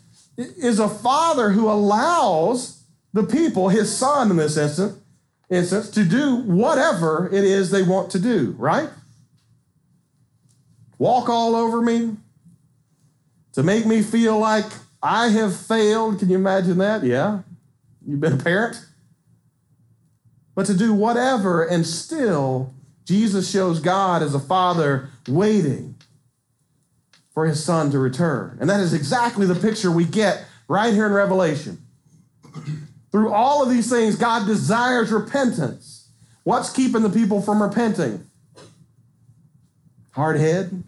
is 0.57 0.79
a 0.79 0.89
father 0.89 1.51
who 1.51 1.69
allows 1.71 2.83
the 3.13 3.23
people, 3.25 3.69
his 3.69 3.95
son 3.95 4.31
in 4.31 4.37
this 4.37 4.57
instance, 4.57 4.99
instance, 5.51 5.91
to 5.91 6.05
do 6.05 6.37
whatever 6.43 7.29
it 7.33 7.45
is 7.45 7.71
they 7.71 7.83
want 7.83 8.11
to 8.13 8.19
do, 8.19 8.55
right? 8.59 8.89
Walk 10.99 11.29
all 11.29 11.55
over 11.55 11.83
me, 11.83 12.17
to 13.53 13.63
make 13.63 13.87
me 13.87 14.03
feel 14.03 14.39
like 14.39 14.65
I 15.03 15.29
have 15.29 15.55
failed. 15.55 16.19
Can 16.19 16.31
you 16.31 16.37
imagine 16.37 16.79
that? 16.79 17.03
Yeah. 17.03 17.41
You've 18.07 18.21
been 18.21 18.35
a 18.35 18.43
parent? 18.43 18.85
But 20.55 20.67
to 20.67 20.75
do 20.75 20.95
whatever, 20.95 21.65
and 21.65 21.87
still, 21.87 22.73
Jesus 23.05 23.51
shows 23.51 23.81
God 23.81 24.23
as 24.23 24.35
a 24.35 24.41
father 24.41 25.09
waiting 25.27 25.92
for 27.35 27.47
his 27.47 27.63
son 27.65 27.91
to 27.91 27.99
return. 27.99 28.59
And 28.61 28.69
that 28.69 28.81
is 28.81 28.93
exactly 28.93 29.47
the 29.47 29.55
picture 29.55 29.91
we 29.91 30.05
get 30.05 30.45
right 30.69 30.93
here 30.93 31.07
in 31.07 31.13
Revelation. 31.13 31.79
Through 33.11 33.33
all 33.33 33.63
of 33.63 33.71
these 33.71 33.91
things, 33.91 34.17
God 34.17 34.47
desires 34.47 35.11
repentance. 35.11 36.09
What's 36.45 36.71
keeping 36.71 37.03
the 37.03 37.11
people 37.11 37.41
from 37.41 37.63
repenting? 37.63 38.29
Hard 40.13 40.39
head. 40.39 40.83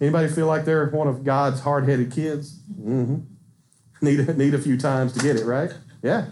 Anybody 0.00 0.28
feel 0.28 0.46
like 0.46 0.64
they're 0.64 0.88
one 0.90 1.08
of 1.08 1.24
God's 1.24 1.60
hard-headed 1.60 2.12
kids? 2.12 2.60
Mm-hmm. 2.80 3.20
Need, 4.02 4.36
need 4.36 4.54
a 4.54 4.58
few 4.58 4.76
times 4.76 5.12
to 5.12 5.20
get 5.20 5.36
it, 5.36 5.44
right? 5.44 5.72
Yeah. 6.02 6.26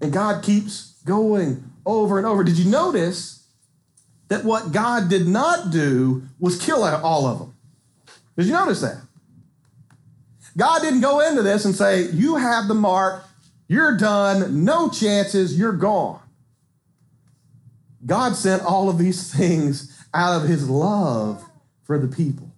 And 0.00 0.12
God 0.12 0.44
keeps 0.44 1.02
going 1.04 1.64
over 1.84 2.18
and 2.18 2.26
over. 2.26 2.44
Did 2.44 2.58
you 2.58 2.70
notice 2.70 3.47
that 4.28 4.44
what 4.44 4.72
God 4.72 5.08
did 5.08 5.26
not 5.26 5.70
do 5.70 6.22
was 6.38 6.60
kill 6.60 6.84
all 6.84 7.26
of 7.26 7.38
them? 7.38 7.54
Did 8.36 8.46
you 8.46 8.52
notice 8.52 8.80
that? 8.82 9.00
God 10.56 10.80
didn't 10.80 11.00
go 11.00 11.20
into 11.20 11.42
this 11.42 11.64
and 11.64 11.74
say, 11.74 12.10
You 12.10 12.36
have 12.36 12.68
the 12.68 12.74
mark, 12.74 13.24
you're 13.68 13.96
done, 13.96 14.64
no 14.64 14.88
chances, 14.90 15.58
you're 15.58 15.72
gone. 15.72 16.20
God 18.04 18.36
sent 18.36 18.62
all 18.62 18.88
of 18.88 18.98
these 18.98 19.32
things 19.36 19.94
out 20.14 20.40
of 20.40 20.48
his 20.48 20.68
love 20.68 21.44
for 21.84 21.98
the 21.98 22.08
people. 22.08 22.50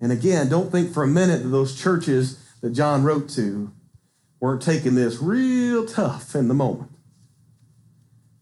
And 0.00 0.10
again, 0.10 0.48
don't 0.48 0.72
think 0.72 0.92
for 0.92 1.04
a 1.04 1.08
minute 1.08 1.42
that 1.42 1.48
those 1.48 1.80
churches 1.80 2.38
that 2.60 2.70
John 2.70 3.04
wrote 3.04 3.28
to 3.30 3.70
weren't 4.40 4.62
taking 4.62 4.94
this 4.96 5.20
real 5.20 5.86
tough 5.86 6.34
in 6.34 6.48
the 6.48 6.54
moment. 6.54 6.90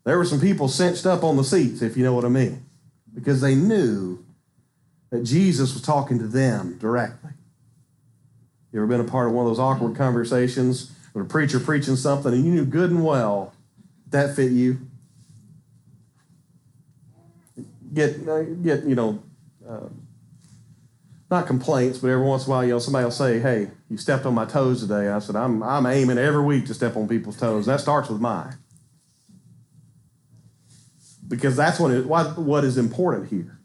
There 0.04 0.16
were 0.16 0.24
some 0.24 0.40
people 0.40 0.68
cinched 0.68 1.06
up 1.06 1.22
on 1.22 1.36
the 1.36 1.44
seats, 1.44 1.82
if 1.82 1.96
you 1.96 2.04
know 2.04 2.14
what 2.14 2.24
I 2.24 2.28
mean, 2.28 2.64
because 3.14 3.40
they 3.40 3.54
knew 3.54 4.24
that 5.10 5.24
Jesus 5.24 5.74
was 5.74 5.82
talking 5.82 6.18
to 6.18 6.26
them 6.26 6.78
directly. 6.78 7.30
You 8.72 8.80
ever 8.80 8.86
been 8.86 9.00
a 9.00 9.04
part 9.04 9.26
of 9.26 9.32
one 9.32 9.44
of 9.44 9.50
those 9.50 9.58
awkward 9.58 9.96
conversations 9.96 10.92
with 11.12 11.26
a 11.26 11.28
preacher 11.28 11.58
preaching 11.58 11.96
something 11.96 12.32
and 12.32 12.44
you 12.44 12.52
knew 12.52 12.64
good 12.64 12.90
and 12.90 13.04
well 13.04 13.52
that 14.10 14.36
fit 14.36 14.52
you? 14.52 14.78
Get, 17.92 18.28
uh, 18.28 18.42
get 18.42 18.84
you 18.84 18.94
know, 18.94 19.20
uh, 19.68 19.88
not 21.28 21.46
complaints, 21.46 21.98
but 21.98 22.08
every 22.08 22.24
once 22.24 22.46
in 22.46 22.52
a 22.52 22.54
while, 22.54 22.64
you 22.64 22.70
know, 22.70 22.78
somebody 22.78 23.04
will 23.04 23.10
say, 23.10 23.40
"Hey, 23.40 23.70
you 23.88 23.96
stepped 23.96 24.26
on 24.26 24.34
my 24.34 24.44
toes 24.44 24.80
today." 24.80 25.08
I 25.08 25.18
said, 25.18 25.34
"I'm 25.36 25.62
I'm 25.62 25.86
aiming 25.86 26.18
every 26.18 26.42
week 26.42 26.66
to 26.66 26.74
step 26.74 26.96
on 26.96 27.08
people's 27.08 27.36
toes. 27.36 27.66
That 27.66 27.80
starts 27.80 28.08
with 28.08 28.20
mine, 28.20 28.54
because 31.30 31.56
that's 31.56 31.80
what 31.80 32.36
what 32.36 32.64
is 32.64 32.76
important 32.76 33.30
here. 33.30 33.58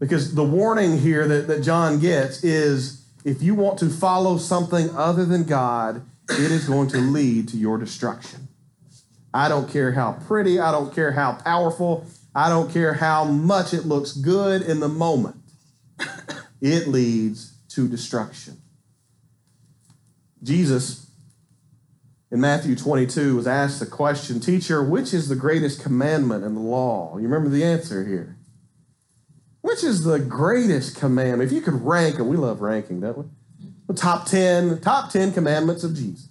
Because 0.00 0.34
the 0.34 0.44
warning 0.44 0.98
here 0.98 1.28
that, 1.28 1.46
that 1.48 1.62
John 1.62 2.00
gets 2.00 2.42
is 2.42 3.04
if 3.24 3.42
you 3.42 3.54
want 3.54 3.78
to 3.80 3.90
follow 3.90 4.38
something 4.38 4.90
other 4.96 5.24
than 5.24 5.44
God, 5.44 6.02
it 6.30 6.50
is 6.50 6.66
going 6.66 6.88
to 6.88 6.98
lead 6.98 7.48
to 7.48 7.56
your 7.56 7.78
destruction. 7.78 8.48
I 9.34 9.48
don't 9.48 9.68
care 9.68 9.92
how 9.92 10.12
pretty, 10.12 10.58
I 10.58 10.72
don't 10.72 10.94
care 10.94 11.12
how 11.12 11.32
powerful, 11.32 12.06
I 12.34 12.48
don't 12.48 12.72
care 12.72 12.94
how 12.94 13.24
much 13.24 13.74
it 13.74 13.84
looks 13.84 14.12
good 14.12 14.62
in 14.62 14.80
the 14.80 14.88
moment 14.88 15.36
it 16.60 16.88
leads 16.88 17.54
to 17.70 17.88
destruction. 17.88 18.56
Jesus 20.42 21.07
in 22.30 22.40
Matthew 22.40 22.76
22 22.76 23.36
was 23.36 23.46
asked 23.46 23.80
the 23.80 23.86
question, 23.86 24.40
Teacher, 24.40 24.82
which 24.82 25.14
is 25.14 25.28
the 25.28 25.36
greatest 25.36 25.82
commandment 25.82 26.44
in 26.44 26.54
the 26.54 26.60
law? 26.60 27.16
You 27.16 27.24
remember 27.24 27.48
the 27.48 27.64
answer 27.64 28.04
here. 28.04 28.36
Which 29.62 29.82
is 29.82 30.04
the 30.04 30.18
greatest 30.18 30.96
commandment? 30.96 31.50
If 31.50 31.52
you 31.52 31.62
could 31.62 31.84
rank, 31.84 32.18
and 32.18 32.28
we 32.28 32.36
love 32.36 32.60
ranking, 32.60 33.00
don't 33.00 33.18
we? 33.18 33.24
The 33.86 33.94
top 33.94 34.26
10, 34.26 34.80
top 34.80 35.10
10 35.10 35.32
commandments 35.32 35.84
of 35.84 35.94
Jesus. 35.94 36.28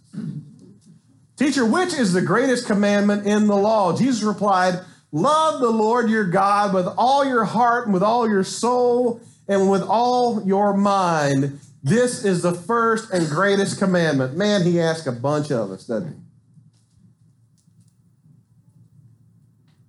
Teacher, 1.36 1.66
which 1.66 1.94
is 1.94 2.14
the 2.14 2.22
greatest 2.22 2.66
commandment 2.66 3.28
in 3.28 3.48
the 3.48 3.56
law? 3.56 3.96
Jesus 3.96 4.24
replied, 4.24 4.80
Love 5.12 5.62
the 5.62 5.70
Lord 5.70 6.10
your 6.10 6.26
God 6.26 6.74
with 6.74 6.88
all 6.98 7.26
your 7.26 7.46
heart 7.46 7.86
and 7.86 7.94
with 7.94 8.04
all 8.04 8.28
your 8.28 8.44
soul 8.44 9.22
and 9.48 9.70
with 9.70 9.82
all 9.82 10.44
your 10.46 10.76
mind. 10.76 11.60
This 11.88 12.26
is 12.26 12.42
the 12.42 12.54
first 12.54 13.12
and 13.12 13.28
greatest 13.28 13.80
commandment. 13.80 14.36
Man, 14.36 14.64
he 14.64 14.80
asked 14.80 15.08
a 15.08 15.12
bunch 15.12 15.52
of 15.52 15.72
us, 15.72 15.86
doesn't 15.86 16.10
he? 16.10 16.20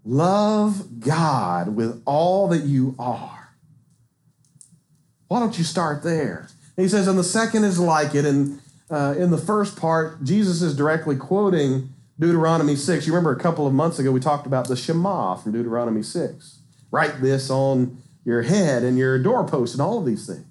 Love 0.04 1.00
God 1.00 1.74
with 1.74 2.00
all 2.06 2.48
that 2.48 2.62
you 2.62 2.94
are. 2.98 3.50
Why 5.26 5.40
don't 5.40 5.58
you 5.58 5.64
start 5.64 6.02
there? 6.02 6.48
he 6.76 6.88
says, 6.88 7.08
and 7.08 7.18
the 7.18 7.24
second 7.24 7.64
is 7.64 7.80
like 7.80 8.14
it. 8.14 8.24
And 8.24 8.60
uh, 8.90 9.16
in 9.18 9.30
the 9.30 9.38
first 9.38 9.76
part, 9.76 10.22
Jesus 10.22 10.62
is 10.62 10.76
directly 10.76 11.16
quoting 11.16 11.90
Deuteronomy 12.20 12.76
6. 12.76 13.06
You 13.06 13.12
remember 13.12 13.32
a 13.32 13.40
couple 13.40 13.66
of 13.66 13.74
months 13.74 13.98
ago, 13.98 14.12
we 14.12 14.20
talked 14.20 14.46
about 14.46 14.68
the 14.68 14.76
Shema 14.76 15.34
from 15.34 15.52
Deuteronomy 15.52 16.04
6. 16.04 16.60
Write 16.92 17.20
this 17.20 17.50
on 17.50 18.00
your 18.24 18.42
head 18.42 18.84
and 18.84 18.96
your 18.96 19.20
doorpost 19.20 19.74
and 19.74 19.82
all 19.82 19.98
of 19.98 20.06
these 20.06 20.26
things. 20.26 20.44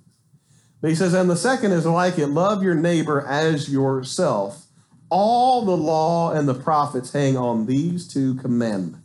But 0.82 0.90
he 0.90 0.96
says, 0.96 1.13
and 1.13 1.30
the 1.30 1.36
second 1.36 1.72
is 1.72 1.86
like 1.86 2.20
it 2.20 2.28
love 2.28 2.63
your 2.63 2.76
neighbor 2.76 3.26
as 3.26 3.70
yourself. 3.70 4.66
All 5.10 5.66
the 5.66 5.78
law 5.78 6.32
and 6.34 6.48
the 6.48 6.54
prophets 6.54 7.13
hang 7.13 7.38
on 7.38 7.66
these 7.66 8.08
two 8.08 8.36
commandments. 8.36 9.04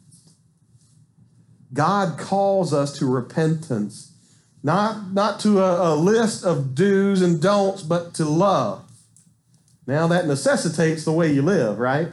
God 1.73 2.19
calls 2.19 2.75
us 2.75 2.99
to 2.99 3.07
repentance, 3.07 4.13
not, 4.63 5.13
not 5.13 5.41
to 5.41 5.61
a, 5.61 5.95
a 5.95 5.97
list 5.97 6.45
of 6.45 6.75
do's 6.75 7.23
and 7.23 7.41
don'ts, 7.41 7.83
but 7.83 8.13
to 8.15 8.25
love. 8.25 8.85
Now, 9.87 10.07
that 10.09 10.27
necessitates 10.27 11.05
the 11.05 11.13
way 11.13 11.33
you 11.33 11.43
live, 11.43 11.79
right? 11.79 12.09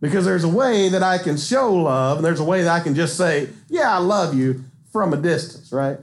Because 0.00 0.24
there's 0.24 0.44
a 0.44 0.48
way 0.48 0.88
that 0.88 1.02
I 1.02 1.18
can 1.18 1.36
show 1.36 1.74
love, 1.74 2.16
and 2.16 2.24
there's 2.24 2.40
a 2.40 2.44
way 2.44 2.62
that 2.62 2.80
I 2.80 2.82
can 2.82 2.94
just 2.94 3.16
say, 3.16 3.50
Yeah, 3.68 3.94
I 3.94 3.98
love 3.98 4.34
you, 4.34 4.64
from 4.90 5.12
a 5.12 5.16
distance, 5.16 5.70
right? 5.70 5.98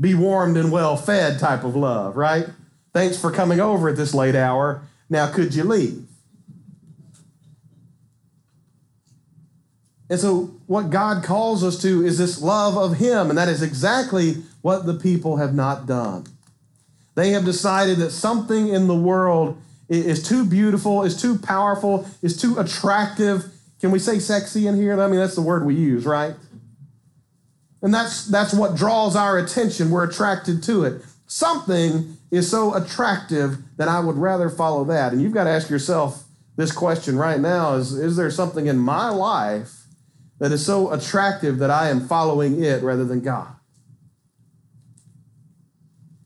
Be 0.00 0.14
warmed 0.14 0.56
and 0.56 0.72
well 0.72 0.96
fed 0.96 1.38
type 1.38 1.64
of 1.64 1.76
love, 1.76 2.16
right? 2.16 2.46
Thanks 2.92 3.18
for 3.18 3.30
coming 3.30 3.60
over 3.60 3.88
at 3.88 3.96
this 3.96 4.14
late 4.14 4.34
hour. 4.34 4.82
Now, 5.08 5.30
could 5.30 5.54
you 5.54 5.64
leave? 5.64 6.06
And 10.10 10.20
so, 10.20 10.54
what 10.66 10.90
God 10.90 11.24
calls 11.24 11.64
us 11.64 11.80
to 11.82 12.04
is 12.04 12.18
this 12.18 12.42
love 12.42 12.76
of 12.76 12.98
Him, 12.98 13.30
and 13.30 13.38
that 13.38 13.48
is 13.48 13.62
exactly 13.62 14.42
what 14.60 14.84
the 14.84 14.94
people 14.94 15.38
have 15.38 15.54
not 15.54 15.86
done. 15.86 16.26
They 17.14 17.30
have 17.30 17.44
decided 17.44 17.98
that 17.98 18.10
something 18.10 18.68
in 18.68 18.88
the 18.88 18.94
world 18.94 19.60
is 19.88 20.22
too 20.26 20.44
beautiful, 20.44 21.02
is 21.02 21.20
too 21.20 21.38
powerful, 21.38 22.06
is 22.22 22.40
too 22.40 22.58
attractive. 22.58 23.44
Can 23.80 23.90
we 23.90 23.98
say 23.98 24.18
sexy 24.18 24.66
in 24.66 24.76
here? 24.76 25.00
I 25.00 25.06
mean, 25.06 25.18
that's 25.18 25.34
the 25.34 25.42
word 25.42 25.64
we 25.64 25.74
use, 25.74 26.04
right? 26.06 26.34
And 27.82 27.92
that's, 27.92 28.26
that's 28.26 28.54
what 28.54 28.76
draws 28.76 29.16
our 29.16 29.38
attention. 29.38 29.90
We're 29.90 30.08
attracted 30.08 30.62
to 30.64 30.84
it. 30.84 31.02
Something 31.26 32.16
is 32.30 32.48
so 32.48 32.74
attractive 32.74 33.58
that 33.76 33.88
I 33.88 33.98
would 33.98 34.16
rather 34.16 34.48
follow 34.48 34.84
that. 34.84 35.12
And 35.12 35.20
you've 35.20 35.34
got 35.34 35.44
to 35.44 35.50
ask 35.50 35.68
yourself 35.68 36.24
this 36.56 36.70
question 36.70 37.16
right 37.16 37.40
now 37.40 37.74
is, 37.74 37.92
is 37.92 38.16
there 38.16 38.30
something 38.30 38.66
in 38.66 38.78
my 38.78 39.08
life 39.08 39.72
that 40.38 40.52
is 40.52 40.64
so 40.64 40.92
attractive 40.92 41.58
that 41.58 41.70
I 41.70 41.88
am 41.88 42.06
following 42.06 42.62
it 42.62 42.82
rather 42.82 43.04
than 43.04 43.20
God? 43.20 43.48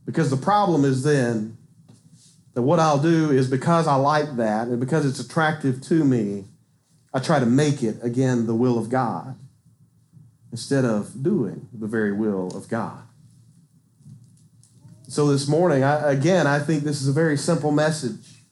Because 0.05 0.31
the 0.31 0.37
problem 0.37 0.85
is 0.85 1.03
then 1.03 1.57
that 2.55 2.63
what 2.63 2.79
I'll 2.79 3.01
do 3.01 3.31
is 3.31 3.49
because 3.49 3.87
I 3.87 3.95
like 3.95 4.37
that 4.37 4.69
and 4.69 4.79
because 4.79 5.07
it's 5.07 5.21
attractive 5.21 5.81
to 5.83 6.05
me, 6.05 6.45
I 7.15 7.19
try 7.19 7.39
to 7.39 7.47
make 7.47 7.83
it, 7.83 7.97
again, 8.03 8.47
the 8.47 8.55
will 8.55 8.79
of 8.79 8.91
God 8.91 9.37
instead 10.53 10.85
of 10.85 11.23
doing 11.23 11.69
the 11.73 11.87
very 11.87 12.13
will 12.13 12.57
of 12.57 12.69
God. 12.69 13.03
So 15.09 15.29
this 15.29 15.47
morning, 15.47 15.85
I, 15.85 16.11
again, 16.11 16.47
I 16.47 16.59
think 16.59 16.83
this 16.83 17.01
is 17.01 17.09
a 17.09 17.13
very 17.13 17.37
simple 17.37 17.71
message. 17.71 18.43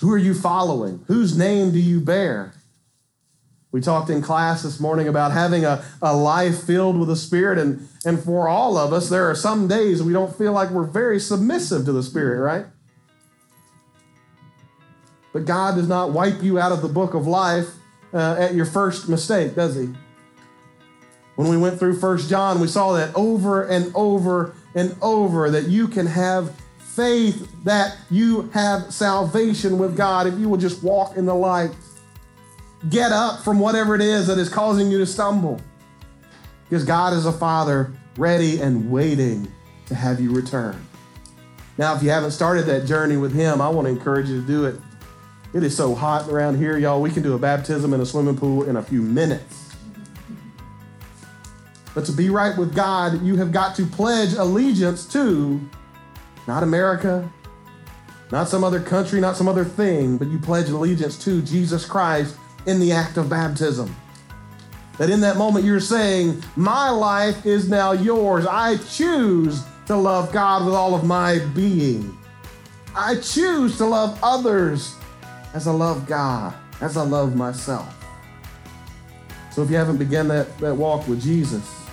Who 0.00 0.12
are 0.12 0.18
you 0.18 0.34
following? 0.34 1.04
Whose 1.06 1.36
name 1.36 1.72
do 1.72 1.78
you 1.78 2.00
bear? 2.00 2.52
We 3.72 3.80
talked 3.80 4.10
in 4.10 4.22
class 4.22 4.62
this 4.62 4.78
morning 4.78 5.08
about 5.08 5.32
having 5.32 5.64
a, 5.64 5.84
a 6.00 6.14
life 6.14 6.64
filled 6.64 6.98
with 6.98 7.08
the 7.08 7.16
Spirit, 7.16 7.58
and, 7.58 7.88
and 8.04 8.22
for 8.22 8.48
all 8.48 8.76
of 8.76 8.92
us, 8.92 9.08
there 9.08 9.28
are 9.28 9.34
some 9.34 9.68
days 9.68 10.02
we 10.02 10.12
don't 10.12 10.36
feel 10.36 10.52
like 10.52 10.70
we're 10.70 10.84
very 10.84 11.18
submissive 11.18 11.84
to 11.86 11.92
the 11.92 12.02
Spirit, 12.02 12.40
right? 12.40 12.66
But 15.32 15.44
God 15.44 15.74
does 15.74 15.88
not 15.88 16.12
wipe 16.12 16.42
you 16.42 16.58
out 16.58 16.72
of 16.72 16.80
the 16.80 16.88
book 16.88 17.14
of 17.14 17.26
life 17.26 17.68
uh, 18.14 18.36
at 18.38 18.54
your 18.54 18.64
first 18.64 19.08
mistake, 19.08 19.54
does 19.54 19.76
He? 19.76 19.88
When 21.36 21.48
we 21.48 21.56
went 21.56 21.78
through 21.78 21.98
First 21.98 22.28
John, 22.28 22.60
we 22.60 22.66
saw 22.66 22.94
that 22.94 23.14
over 23.14 23.62
and 23.62 23.92
over 23.94 24.54
and 24.74 24.96
over 25.02 25.50
that 25.50 25.68
you 25.68 25.86
can 25.86 26.06
have 26.06 26.52
faith 26.78 27.46
that 27.64 27.96
you 28.10 28.48
have 28.54 28.92
salvation 28.92 29.78
with 29.78 29.96
God 29.96 30.26
if 30.26 30.38
you 30.38 30.48
will 30.48 30.56
just 30.56 30.82
walk 30.82 31.16
in 31.16 31.26
the 31.26 31.34
light. 31.34 31.70
Get 32.88 33.12
up 33.12 33.44
from 33.44 33.58
whatever 33.58 33.94
it 33.94 34.00
is 34.00 34.26
that 34.28 34.38
is 34.38 34.48
causing 34.48 34.90
you 34.90 34.98
to 34.98 35.06
stumble. 35.06 35.60
Because 36.68 36.84
God 36.84 37.12
is 37.12 37.26
a 37.26 37.32
Father 37.32 37.92
ready 38.16 38.60
and 38.60 38.90
waiting 38.90 39.50
to 39.86 39.94
have 39.94 40.20
you 40.20 40.32
return. 40.32 40.84
Now, 41.78 41.94
if 41.94 42.02
you 42.02 42.08
haven't 42.08 42.30
started 42.30 42.64
that 42.66 42.86
journey 42.86 43.18
with 43.18 43.34
Him, 43.34 43.60
I 43.60 43.68
want 43.68 43.86
to 43.86 43.92
encourage 43.92 44.28
you 44.28 44.40
to 44.40 44.46
do 44.46 44.64
it. 44.64 44.80
It 45.52 45.62
is 45.62 45.76
so 45.76 45.94
hot 45.94 46.28
around 46.28 46.56
here, 46.56 46.78
y'all. 46.78 47.02
We 47.02 47.10
can 47.10 47.22
do 47.22 47.34
a 47.34 47.38
baptism 47.38 47.92
in 47.92 48.00
a 48.00 48.06
swimming 48.06 48.36
pool 48.36 48.64
in 48.64 48.76
a 48.76 48.82
few 48.82 49.02
minutes. 49.02 49.65
But 51.96 52.04
to 52.04 52.12
be 52.12 52.28
right 52.28 52.54
with 52.58 52.74
God, 52.74 53.22
you 53.22 53.36
have 53.36 53.52
got 53.52 53.74
to 53.76 53.86
pledge 53.86 54.34
allegiance 54.34 55.06
to 55.14 55.58
not 56.46 56.62
America, 56.62 57.26
not 58.30 58.50
some 58.50 58.62
other 58.62 58.80
country, 58.80 59.18
not 59.18 59.34
some 59.34 59.48
other 59.48 59.64
thing, 59.64 60.18
but 60.18 60.28
you 60.28 60.38
pledge 60.38 60.68
allegiance 60.68 61.16
to 61.24 61.40
Jesus 61.40 61.86
Christ 61.86 62.36
in 62.66 62.80
the 62.80 62.92
act 62.92 63.16
of 63.16 63.30
baptism. 63.30 63.96
That 64.98 65.08
in 65.08 65.22
that 65.22 65.38
moment 65.38 65.64
you're 65.64 65.80
saying, 65.80 66.42
My 66.54 66.90
life 66.90 67.46
is 67.46 67.70
now 67.70 67.92
yours. 67.92 68.46
I 68.46 68.76
choose 68.76 69.64
to 69.86 69.96
love 69.96 70.30
God 70.34 70.66
with 70.66 70.74
all 70.74 70.94
of 70.94 71.02
my 71.02 71.38
being. 71.54 72.14
I 72.94 73.14
choose 73.20 73.78
to 73.78 73.86
love 73.86 74.18
others 74.22 74.96
as 75.54 75.66
I 75.66 75.72
love 75.72 76.06
God, 76.06 76.52
as 76.82 76.98
I 76.98 77.04
love 77.04 77.34
myself. 77.34 77.90
So 79.50 79.62
if 79.62 79.70
you 79.70 79.76
haven't 79.76 79.96
begun 79.96 80.28
that, 80.28 80.58
that 80.58 80.74
walk 80.74 81.08
with 81.08 81.22
Jesus, 81.22 81.85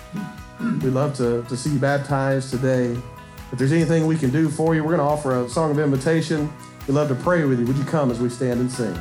We'd 0.64 0.90
love 0.90 1.14
to, 1.16 1.42
to 1.48 1.56
see 1.56 1.70
you 1.70 1.78
baptized 1.78 2.50
today. 2.50 2.96
If 3.52 3.58
there's 3.58 3.72
anything 3.72 4.06
we 4.06 4.16
can 4.16 4.30
do 4.30 4.48
for 4.48 4.74
you, 4.74 4.82
we're 4.82 4.96
going 4.96 5.06
to 5.06 5.12
offer 5.12 5.44
a 5.44 5.48
song 5.48 5.70
of 5.70 5.78
invitation. 5.78 6.52
We'd 6.86 6.94
love 6.94 7.08
to 7.08 7.14
pray 7.14 7.44
with 7.44 7.60
you. 7.60 7.66
Would 7.66 7.76
you 7.76 7.84
come 7.84 8.10
as 8.10 8.18
we 8.18 8.28
stand 8.28 8.60
and 8.60 8.70
sing? 8.70 8.98